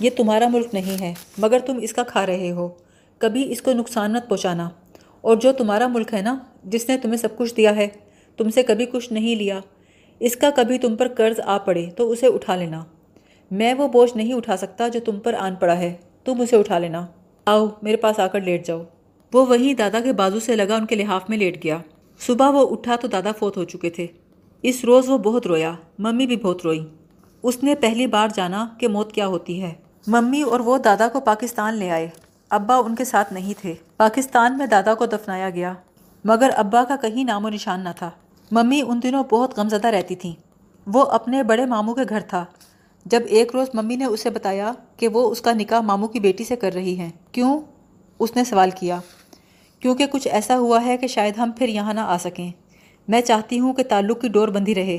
یہ 0.00 0.10
تمہارا 0.16 0.48
ملک 0.48 0.74
نہیں 0.74 1.02
ہے، 1.02 1.14
مگر 1.38 1.58
تم 1.58 1.78
اس 1.82 1.92
کا 1.92 2.02
کھا 2.02 2.26
رہے 2.26 2.50
ہو۔ 2.50 2.68
کبھی 3.18 3.52
اس 3.52 3.62
کو 3.62 3.72
نقصان 3.72 4.12
مت 4.12 4.28
پہنچانا۔ 4.28 4.70
اور 5.20 5.36
جو 5.36 5.52
تمہارا 5.52 5.86
ملک 5.86 6.14
ہے 6.14 6.22
نا، 6.22 6.38
جس 6.64 6.88
نے 6.88 6.98
تمہیں 6.98 7.16
سب 7.16 7.38
کچھ 7.38 7.54
دیا 7.54 7.76
ہے، 7.76 7.88
تم 8.36 8.50
سے 8.50 8.62
کبھی 8.62 8.86
کچھ 8.86 9.12
نہیں 9.12 9.36
لیا۔ 9.36 9.60
اس 10.20 10.36
کا 10.36 10.50
کبھی 10.56 10.78
تم 10.78 10.96
پر 10.96 11.08
قرض 11.16 11.40
آ 11.44 11.58
پڑے 11.58 11.86
تو 11.96 12.10
اسے 12.10 12.26
اٹھا 12.26 12.56
لینا۔ 12.56 12.84
میں 13.50 13.74
وہ 13.74 13.88
بوجھ 13.88 14.16
نہیں 14.16 14.34
اٹھا 14.34 14.56
سکتا 14.56 14.88
جو 14.88 15.00
تم 15.04 15.20
پر 15.20 15.34
آن 15.34 15.54
پڑا 15.54 15.78
ہے۔ 15.78 15.96
تم 16.24 16.40
اسے 16.40 16.56
اٹھا 16.56 16.78
لینا۔ 16.78 17.06
آؤ، 17.44 17.66
میرے 17.82 17.96
پاس 17.96 18.18
آ 18.18 18.26
کر 18.26 18.40
لیٹ 18.40 18.66
جاؤ۔ 18.66 18.82
وہ 19.34 19.46
وہیں 19.46 19.74
دادا 19.74 20.00
کے 20.00 20.12
بازو 20.12 20.40
سے 20.40 20.56
لگا، 20.56 20.74
ان 20.74 20.86
کے 20.86 20.94
لحاف 20.94 21.22
میں 21.28 21.38
لیٹ 21.38 21.64
گیا۔ 21.64 21.78
صبح 22.18 22.50
وہ 22.50 22.70
اٹھا 22.70 22.96
تو 22.96 23.08
دادا 23.08 23.32
فوت 23.32 23.56
ہو 23.56 23.64
چکے 23.64 23.90
تھے۔ 23.90 24.06
اس 24.62 24.84
روز 24.84 25.08
وہ 25.08 25.18
بہت 25.18 25.46
رویا، 25.46 25.72
ممی 25.98 26.26
بھی 26.26 26.36
بہت 26.36 26.60
روئی۔ 26.64 26.86
اس 27.42 27.64
نے 27.64 27.74
پہلی 27.74 28.06
بار 28.06 28.28
جانا 28.34 28.68
کہ 28.78 28.88
موت 28.88 29.12
کیا 29.12 29.26
ہوتی 29.26 29.62
ہے۔ 29.62 29.72
ممی 30.06 30.42
اور 30.42 30.60
وہ 30.60 30.78
دادا 30.78 31.08
کو 31.08 31.20
پاکستان 31.20 31.74
لے 31.74 31.90
آئے۔ 31.90 32.08
ابا 32.50 32.76
ان 32.76 32.94
کے 32.94 33.04
ساتھ 33.04 33.32
نہیں 33.32 33.54
تھے۔ 33.60 33.74
پاکستان 33.96 34.58
میں 34.58 34.66
دادا 34.66 34.94
کو 34.94 35.06
دفنایا 35.06 35.50
گیا، 35.50 35.74
مگر 36.24 36.50
ابا 36.56 36.84
کا 36.84 36.96
کہیں 36.96 37.24
نام 37.24 37.44
و 37.44 37.48
نشان 37.48 37.84
نہ 37.84 37.88
تھا۔ 37.96 38.10
ممی 38.50 38.82
ان 38.86 39.00
دنوں 39.02 39.24
بہت 39.30 39.58
غمزدہ 39.58 39.86
رہتی 39.86 40.14
تھیں۔ 40.14 40.32
وہ 40.86 41.02
اپنے 41.02 41.42
بڑے 41.42 41.66
ماموں 41.66 41.94
کے 41.94 42.02
گھر 42.08 42.20
تھا۔ 42.20 42.44
جب 43.04 43.20
ایک 43.26 43.50
روز 43.54 43.66
ممی 43.74 43.96
نے 43.96 44.04
اسے 44.04 44.30
بتایا 44.30 44.72
کہ 44.96 45.08
وہ 45.08 45.30
اس 45.30 45.40
کا 45.40 45.52
نکاح 45.52 45.80
ماموں 45.80 46.08
کی 46.08 46.20
بیٹی 46.20 46.44
سے 46.44 46.56
کر 46.56 46.72
رہی 46.72 46.98
ہیں 46.98 47.10
کیوں؟ 47.32 47.60
اس 48.18 48.36
نے 48.36 48.44
سوال 48.44 48.70
کیا۔ 48.70 48.98
کیونکہ 49.80 50.06
کچھ 50.06 50.28
ایسا 50.30 50.58
ہوا 50.58 50.84
ہے 50.84 50.96
کہ 50.96 51.06
شاید 51.06 51.38
ہم 51.38 51.50
پھر 51.58 51.68
یہاں 51.68 51.94
نہ 51.94 52.00
آ 52.00 52.18
سکیں۔ 52.18 52.50
میں 53.08 53.20
چاہتی 53.20 53.60
ہوں 53.60 53.72
کہ 53.72 53.82
تعلق 53.82 54.20
کی 54.20 54.28
ڈور 54.28 54.48
بندی 54.48 54.74
رہے۔ 54.74 54.98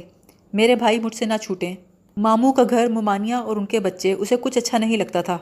میرے 0.54 0.76
بھائی 0.76 1.00
مجھ 1.00 1.16
سے 1.16 1.26
نہ 1.26 1.34
چھوٹیں۔ 1.42 1.76
ماموں 2.18 2.54
کا 2.54 2.64
گھر 2.70 2.88
ممانیہ 2.88 3.34
اور 3.34 3.58
ان 3.58 3.66
کے 3.66 3.80
بچے، 3.80 4.14
اسے 4.14 4.36
کچھ 4.42 4.58
اچھا 4.58 4.78
نہیں 4.78 4.98
لگتا 4.98 5.22
تھا۔ 5.22 5.38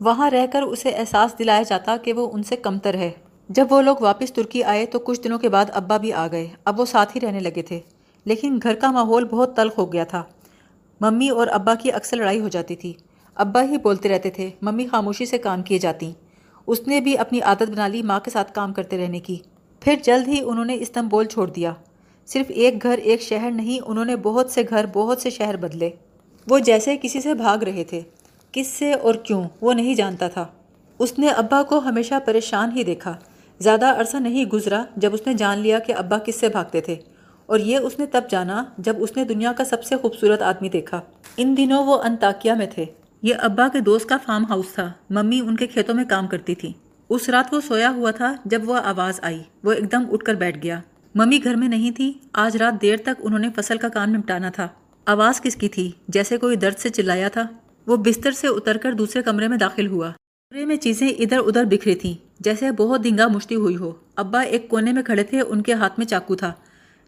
وہاں 0.00 0.30
رہ 0.30 0.46
کر 0.52 0.62
اسے 0.62 0.90
احساس 0.90 1.38
دلایا 1.38 1.62
جاتا 1.62 1.96
کہ 1.96 2.12
وہ 2.12 2.30
ان 2.32 2.42
سے 2.42 2.56
کمتر 2.56 2.94
ہے۔ 2.94 3.10
جب 3.48 3.66
وہ 3.70 3.82
لوگ 3.82 3.96
واپس 4.00 4.32
ترکی 4.32 4.64
آئے 4.64 4.86
تو 4.86 4.98
کچھ 4.98 5.20
دنوں 5.20 5.38
کے 5.38 5.48
بعد 5.48 5.64
ابا 5.72 5.96
بھی 5.96 6.12
آ 6.12 6.26
گئے۔ 6.32 6.48
اب 6.64 6.80
وہ 6.80 6.84
ساتھ 6.84 7.16
ہی 7.16 7.20
رہنے 7.20 7.40
لگے 7.40 7.62
تھے۔ 7.62 7.80
لیکن 8.24 8.58
گھر 8.62 8.74
کا 8.74 8.90
ماحول 8.90 9.24
بہت 9.24 9.56
تلخ 9.56 9.78
ہو 9.78 9.92
گیا 9.92 10.04
تھا۔ 10.04 10.22
ممی 11.00 11.28
اور 11.28 11.46
ابا 11.46 11.74
کی 11.74 11.92
اکثر 11.92 12.16
لڑائی 12.16 12.40
ہو 12.40 12.48
جاتی 12.48 12.76
تھی۔ 12.76 12.92
ابا 13.34 13.62
ہی 13.62 13.78
بولتے 13.78 14.08
رہتے 14.08 14.30
تھے، 14.30 14.50
ممی 14.62 14.86
خاموشی 14.86 15.26
سے 15.26 15.38
کام 15.38 15.62
کیے 15.62 15.78
جاتی۔ 15.78 16.12
اس 16.66 16.88
نے 16.88 17.00
بھی 17.00 17.18
اپنی 17.18 17.40
عادت 17.40 17.62
بنا 17.62 17.88
لی 17.88 18.02
ماں 18.02 18.20
کے 18.20 18.30
ساتھ 18.30 18.52
کام 18.52 18.72
کرتے 18.72 18.98
رہنے 18.98 19.20
کی۔ 19.20 19.36
پھر 19.80 19.94
جلد 20.02 20.28
ہی 20.28 20.40
انہوں 20.44 20.64
نے 20.64 20.74
استنبول 20.74 21.24
چھوڑ 21.24 21.50
دیا۔ 21.50 21.72
صرف 22.26 22.46
ایک 22.48 22.82
گھر، 22.82 22.98
ایک 22.98 23.22
شہر 23.22 23.50
نہیں، 23.50 23.84
انہوں 23.86 24.04
نے 24.04 24.16
بہت 24.16 24.50
سے 24.50 24.62
گھر، 24.68 24.86
بہت 24.92 25.22
سے 25.22 25.30
شہر 25.30 25.56
بدلے۔ 25.56 25.90
وہ 26.48 26.58
جیسے 26.58 26.96
کسی 27.02 27.20
سے 27.20 27.34
بھاگ 27.34 27.58
رہے 27.58 27.84
تھے۔ 27.84 28.00
کس 28.52 28.66
سے 28.66 28.92
اور 28.92 29.14
کیوں، 29.14 29.44
وہ 29.60 29.72
نہیں 29.72 29.94
جانتا 29.94 30.28
تھا۔ 30.28 30.46
اس 30.98 31.18
نے 31.18 31.28
ابا 31.28 31.62
کو 31.62 31.78
ہمیشہ 31.78 32.14
پریشان 32.24 32.70
ہی 32.76 32.82
دیکھا۔ 32.82 33.16
زیادہ 33.58 33.86
عرصہ 33.86 34.16
نہیں 34.16 34.44
گزرا 34.44 34.84
جب 34.96 35.10
اس 35.14 35.20
نے 35.26 35.34
جان 35.34 35.58
لیا 35.58 35.78
کہ 35.78 35.92
ابا 35.92 36.18
کس 36.18 36.40
سے 36.40 36.48
بھاگتے 36.48 36.80
تھے۔ 36.80 36.96
اور 37.46 37.58
یہ 37.58 37.78
اس 37.78 37.98
نے 37.98 38.06
تب 38.06 38.22
جانا 38.30 38.64
جب 38.78 38.96
اس 38.98 39.16
نے 39.16 39.24
دنیا 39.24 39.52
کا 39.52 39.64
سب 39.64 39.84
سے 39.84 39.96
خوبصورت 39.96 40.42
آدمی 40.42 40.68
دیکھا۔ 40.68 41.00
ان 41.36 41.56
دنوں 41.56 41.84
وہ 41.84 42.02
انتاکیا 42.02 42.54
میں 42.54 42.66
تھے۔ 42.74 42.84
یہ 43.22 43.34
ابا 43.38 43.68
کے 43.68 43.80
دوست 43.80 44.08
کا 44.08 44.16
فارم 44.26 44.44
ہاؤس 44.48 44.74
تھا۔ 44.74 44.92
ممی 45.10 45.40
ان 45.40 45.56
کے 45.56 45.66
کھیتوں 45.66 45.94
میں 45.94 46.04
کام 46.04 46.26
کرتی 46.26 46.54
تھی 46.54 46.72
اس 47.08 47.28
رات 47.28 47.54
وہ 47.54 47.60
سویا 47.60 47.90
ہوا 47.90 48.10
تھا 48.10 48.34
جب 48.44 48.70
وہ 48.70 48.76
آواز 48.76 49.20
آئی۔ 49.22 49.42
وہ 49.64 49.72
ایک 49.72 49.92
دم 49.92 50.02
اٹھ 50.12 50.24
کر 50.24 50.34
بیٹھ 50.34 50.58
گیا۔ 50.62 50.80
ممی 51.14 51.40
گھر 51.44 51.54
میں 51.54 51.68
نہیں 51.68 51.90
تھی۔ 51.90 52.12
آج 52.32 52.56
رات 52.56 52.82
دیر 52.82 52.96
تک 52.96 53.10
انہوں 53.18 53.38
نے 53.38 53.48
فصل 53.56 53.78
کا 53.78 53.88
کام 53.88 54.10
نمٹانا 54.10 54.50
تھا۔ 54.50 54.68
آواز 55.06 55.40
کس 55.40 55.56
کی 55.56 55.68
تھی؟ 55.68 55.90
جیسے 56.08 56.36
کوئی 56.36 56.56
درد 56.56 56.78
سے 56.78 56.88
چلایا 56.88 57.28
تھا۔ 57.28 57.46
وہ 57.86 57.96
بستر 57.96 58.32
سے 58.32 58.48
اتر 58.48 58.76
کر 58.76 58.92
دوسرے 58.92 59.22
کمرے 59.22 59.48
میں 59.48 59.58
داخل 59.58 59.86
ہوا۔ 59.86 60.10
کمرے 60.54 60.66
میں 60.66 60.76
چیزیں 60.76 61.08
ادھر 61.08 61.38
ادھر 61.38 61.64
بکھری 61.64 61.94
تھیں۔ 61.94 62.14
جیسے 62.40 62.70
بہت 62.72 63.04
دنگا 63.04 63.28
مشتی 63.28 63.54
ہوئی 63.54 63.76
ہو۔ 63.76 63.92
ابا 64.16 64.40
ایک 64.40 64.68
کونے 64.68 64.92
میں 64.92 65.02
کھڑے 65.02 65.22
تھے، 65.22 65.40
ان 65.40 65.62
کے 65.62 65.72
ہاتھ 65.72 65.92
میں 65.98 66.06
چاقو 66.06 66.36
تھا، 66.36 66.52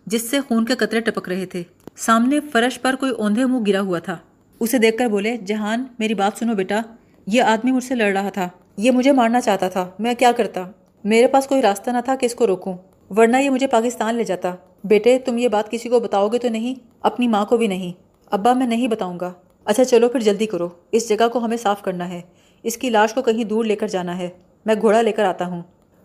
جس 0.06 0.30
سے 0.30 0.40
خون 0.40 0.64
کے 0.64 0.74
قطرے 0.74 1.00
ٹپک 1.00 1.28
رہے 1.28 1.46
تھے۔ 1.46 1.62
سامنے 1.96 2.40
فرش 2.40 2.80
پر 2.80 2.94
کوئی 2.96 3.12
اوندھے 3.12 3.46
منہ 3.46 3.62
گرا 3.66 3.80
ہوا 3.80 3.98
تھا۔ 3.98 4.18
اسے 4.60 4.78
دیکھ 4.78 4.96
کر 4.96 5.06
بولے، 5.06 5.36
جہان، 5.36 5.84
میری 5.98 6.14
بات 6.14 6.38
سنو 6.38 6.54
بیٹا۔ 6.54 6.80
یہ 7.26 7.42
آدمی 7.42 7.72
مجھ 7.72 7.84
سے 7.84 7.94
لڑ 7.94 8.12
رہا 8.12 8.28
تھا۔ 8.28 8.48
یہ 8.76 8.90
مجھے 8.90 9.12
مارنا 9.12 9.40
چاہتا 9.40 9.68
تھا۔ 9.68 9.90
میں 9.98 10.14
کیا 10.14 10.32
کرتا؟ 10.32 10.70
میرے 11.04 11.26
پاس 11.26 11.46
کوئی 11.46 11.62
راستہ 11.62 11.90
نہ 11.90 11.98
تھا 12.04 12.14
کہ 12.14 12.26
اس 12.26 12.34
کو 12.34 12.46
روکوں۔ 12.46 12.76
ورنہ 13.10 13.36
یہ 13.36 13.50
مجھے 13.50 13.66
پاکستان 13.66 14.14
لے 14.14 14.24
جاتا۔ 14.24 14.54
بیٹے، 14.84 15.18
تم 15.18 15.38
یہ 15.38 15.48
بات 15.48 15.70
کسی 15.70 15.88
کو 15.88 16.00
بتاؤ 16.00 16.28
گے 16.28 16.38
تو 16.38 16.48
نہیں؟ 16.48 16.74
اپنی 17.00 17.28
ماں 17.28 17.46
کو 17.46 17.56
بھی 17.56 17.66
نہیں۔ 17.66 17.92
ابا، 18.30 18.52
میں 18.52 18.66
نہیں 18.66 18.88
بتاؤں 18.88 19.20
گا۔ 19.20 19.32
اچھا 19.64 19.84
چلو 19.84 20.08
پھر 20.08 20.20
جلدی 20.20 20.46
کرو۔ 20.46 20.68
اس 20.92 21.08
جگہ 21.08 21.28
کو 21.28 21.38
ہمیں 21.38 21.56
صاف 21.56 21.82
کرنا 21.82 22.08
ہے۔ 22.08 22.20
اس 22.62 22.76
کی 22.76 22.90
لاش 22.90 23.14
کو 23.14 23.22
کہیں 23.22 23.44
دور 23.44 23.64
لے 23.64 23.76
کر 23.76 23.88
جانا 23.88 24.18
ہے۔ 24.18 24.28
میں 24.66 24.74
گھوڑا 24.80 25.02
لے 25.02 25.12
کر 25.12 25.24
آتا 25.24 25.46
ہوں۔ 25.46 25.62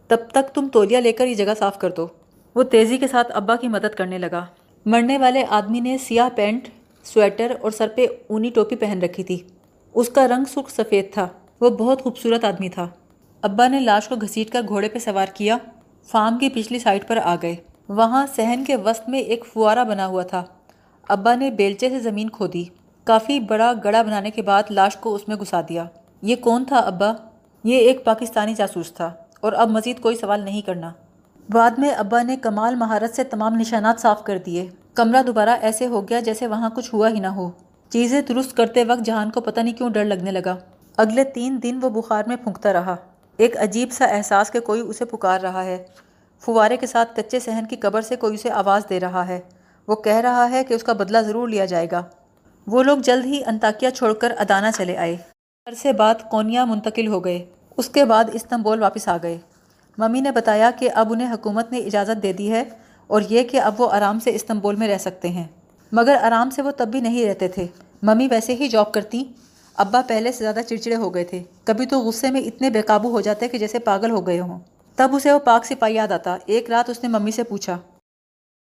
تب 0.07 0.17
تک 0.31 0.55
تم 0.55 0.67
تولیا 0.67 0.99
لے 0.99 1.11
کر 1.11 1.27
یہ 1.27 1.33
جگہ 1.33 1.53
صاف 1.59 1.77
کر 1.79 1.91
دو۔ 1.91 2.07
وہ 2.55 2.63
تیزی 2.63 2.97
کے 2.97 3.07
ساتھ 3.07 3.31
ابا 3.35 3.55
کی 3.55 3.67
مدد 3.67 3.95
کرنے 3.95 4.17
لگا۔ 4.17 4.45
مرنے 4.85 5.17
والے 5.17 5.43
آدمی 5.49 5.79
نے 5.79 5.97
سیاہ 5.97 6.29
پینٹ، 6.35 6.69
سویٹر 7.03 7.55
اور 7.61 7.71
سر 7.71 7.87
پہ 7.95 8.05
اونی 8.27 8.49
ٹوپی 8.49 8.75
پہن 8.75 8.99
رکھی 9.03 9.23
تھی۔ 9.23 9.39
اس 9.93 10.09
کا 10.09 10.27
رنگ 10.27 10.43
سرخ 10.53 10.69
سفید 10.69 11.13
تھا۔ 11.13 11.27
وہ 11.61 11.69
بہت 11.69 12.01
خوبصورت 12.01 12.43
آدمی 12.43 12.69
تھا۔ 12.69 12.87
ابا 13.41 13.67
نے 13.67 13.79
لاش 13.79 14.07
کو 14.07 14.15
گھسیٹ 14.15 14.49
کر 14.49 14.61
گھوڑے 14.67 14.89
پہ 14.89 14.99
سوار 14.99 15.27
کیا۔ 15.33 15.57
فارم 16.03 16.37
کی 16.37 16.49
پچھلی 16.49 16.79
سائڈ 16.79 17.07
پر 17.07 17.17
آ 17.23 17.35
گئے۔ 17.41 17.55
وہاں 17.89 18.27
صحن 18.35 18.65
کے 18.65 18.75
وسط 18.75 19.09
میں 19.09 19.19
ایک 19.19 19.45
فوارہ 19.53 19.83
بنا 19.83 20.07
ہوا 20.07 20.23
تھا۔ 20.23 20.43
ابا 21.09 21.35
نے 21.35 21.51
بیلچے 21.51 21.89
سے 21.89 21.99
زمین 21.99 22.29
کھودی۔ 22.29 22.63
کافی 23.03 23.39
بڑا 23.39 23.73
گڑا 23.83 24.01
بنانے 24.01 24.31
کے 24.31 24.41
بعد 24.41 24.63
لاش 24.69 24.95
کو 24.97 25.15
اس 25.15 25.27
میں 25.27 25.35
گھسا 25.35 25.61
دیا۔ 25.69 25.85
یہ 26.21 26.35
کون 26.35 26.65
تھا 26.65 26.77
ابا؟ 26.77 27.13
یہ 27.63 27.77
ایک 27.77 28.05
پاکستانی 28.05 28.53
جاسوس 28.53 28.93
تھا 28.93 29.11
اور 29.39 29.53
اب 29.53 29.69
مزید 29.69 29.99
کوئی 29.99 30.15
سوال 30.15 30.41
نہیں 30.41 30.61
کرنا۔ 30.61 30.91
بعد 31.49 31.71
میں 31.77 31.89
ابا 31.89 32.23
نے 32.23 32.35
کمال 32.35 32.75
مہارت 32.75 33.15
سے 33.15 33.23
تمام 33.23 33.53
نشانات 33.55 34.01
صاف 34.01 34.23
کر 34.23 34.37
دیے۔ 34.45 34.69
کمرہ 34.93 35.23
دوبارہ 35.23 35.49
ایسے 35.49 35.87
ہو 35.87 36.09
گیا 36.09 36.19
جیسے 36.19 36.47
وہاں 36.47 36.69
کچھ 36.75 36.93
ہوا 36.93 37.09
ہی 37.09 37.19
نہ 37.19 37.27
ہو۔ 37.27 37.51
چیزیں 37.89 38.21
درست 38.21 38.57
کرتے 38.57 38.83
وقت 38.83 39.05
جہان 39.05 39.29
کو 39.29 39.41
پتہ 39.41 39.59
نہیں 39.59 39.73
کیوں 39.73 39.89
ڈر 39.89 40.05
لگنے 40.05 40.31
لگا۔ 40.31 40.55
اگلے 40.97 41.23
تین 41.23 41.59
دن 41.63 41.79
وہ 41.81 41.89
بخار 41.89 42.23
میں 42.27 42.35
پھونکتا 42.35 42.73
رہا۔ 42.73 42.95
ایک 43.37 43.57
عجیب 43.57 43.91
سا 43.91 44.05
احساس 44.05 44.51
کہ 44.51 44.59
کوئی 44.59 44.81
اسے 44.81 45.05
پکار 45.05 45.41
رہا 45.41 45.63
ہے۔ 45.63 45.83
فوارے 46.39 46.77
کے 46.77 46.87
ساتھ 46.87 47.15
کچے 47.15 47.39
صحن 47.39 47.65
کی 47.65 47.75
قبر 47.75 48.01
سے 48.01 48.15
کوئی 48.15 48.35
اسے 48.35 48.49
آواز 48.51 48.81
دے 48.89 48.99
رہا 48.99 49.27
ہے۔ 49.27 49.39
وہ 49.87 49.95
کہہ 49.95 50.15
رہا 50.15 50.51
ہے 50.51 50.63
کہ 50.63 50.73
اس 50.73 50.83
کا 50.83 50.93
بدلہ 50.93 51.17
ضرور 51.17 51.47
لیا 51.47 51.65
جائے 51.65 51.87
گا۔ 51.91 52.03
وہ 52.67 52.83
لوگ 52.83 52.97
جلد 52.97 53.25
ہی 53.25 53.41
انتاکیہ 53.45 53.89
چھوڑ 53.89 54.13
کر 54.13 54.33
ادانا 54.37 54.71
چلے 54.71 54.97
آئے۔ 54.97 55.17
عرصے 55.67 55.93
بعد 55.93 56.15
کونیا 56.29 56.65
منتقل 56.65 57.07
ہو 57.07 57.25
گئے۔ 57.25 57.45
اس 57.77 57.89
کے 57.89 58.05
بعد 58.05 58.23
استنبول 58.33 58.81
واپس 58.81 59.07
آ 59.07 59.17
گئے۔ 59.23 59.37
ممی 59.97 60.21
نے 60.21 60.31
بتایا 60.31 60.71
کہ 60.79 60.89
اب 60.95 61.13
انہیں 61.13 61.33
حکومت 61.33 61.71
نے 61.71 61.77
اجازت 61.77 62.23
دے 62.23 62.33
دی 62.33 62.51
ہے 62.51 62.63
اور 63.07 63.21
یہ 63.29 63.43
کہ 63.43 63.61
اب 63.61 63.81
وہ 63.81 63.91
آرام 63.91 64.19
سے 64.19 64.35
استنبول 64.35 64.75
میں 64.75 64.87
رہ 64.87 64.97
سکتے 64.97 65.29
ہیں۔ 65.29 65.43
مگر 65.91 66.15
آرام 66.21 66.49
سے 66.49 66.61
وہ 66.61 66.71
تب 66.71 66.87
بھی 66.87 67.01
نہیں 67.01 67.25
رہتے 67.25 67.47
تھے۔ 67.47 67.67
ممی 68.03 68.27
ویسے 68.31 68.55
ہی 68.55 68.67
جاب 68.67 68.91
کرتی، 68.91 69.23
ابا 69.75 70.01
پہلے 70.07 70.31
سے 70.31 70.37
زیادہ 70.37 70.59
چڑچڑے 70.69 70.95
ہو 70.95 71.13
گئے 71.13 71.23
تھے۔ 71.23 71.43
کبھی 71.63 71.85
تو 71.85 71.99
غصے 71.99 72.31
میں 72.31 72.41
اتنے 72.41 72.69
بے 72.69 72.81
قابو 72.81 73.09
ہو 73.09 73.21
جاتے 73.21 73.47
کہ 73.47 73.57
جیسے 73.57 73.79
پاگل 73.79 74.11
ہو 74.11 74.27
گئے 74.27 74.39
ہوں۔ 74.39 74.59
تب 74.95 75.09
اسے 75.13 75.31
وہ 75.31 75.39
پاک 75.39 75.65
سپاہی 75.65 75.95
یاد 75.95 76.11
آتا۔ 76.11 76.37
ایک 76.45 76.69
رات 76.69 76.89
اس 76.89 77.03
نے 77.03 77.09
ممی 77.09 77.31
سے 77.31 77.43
پوچھا 77.43 77.77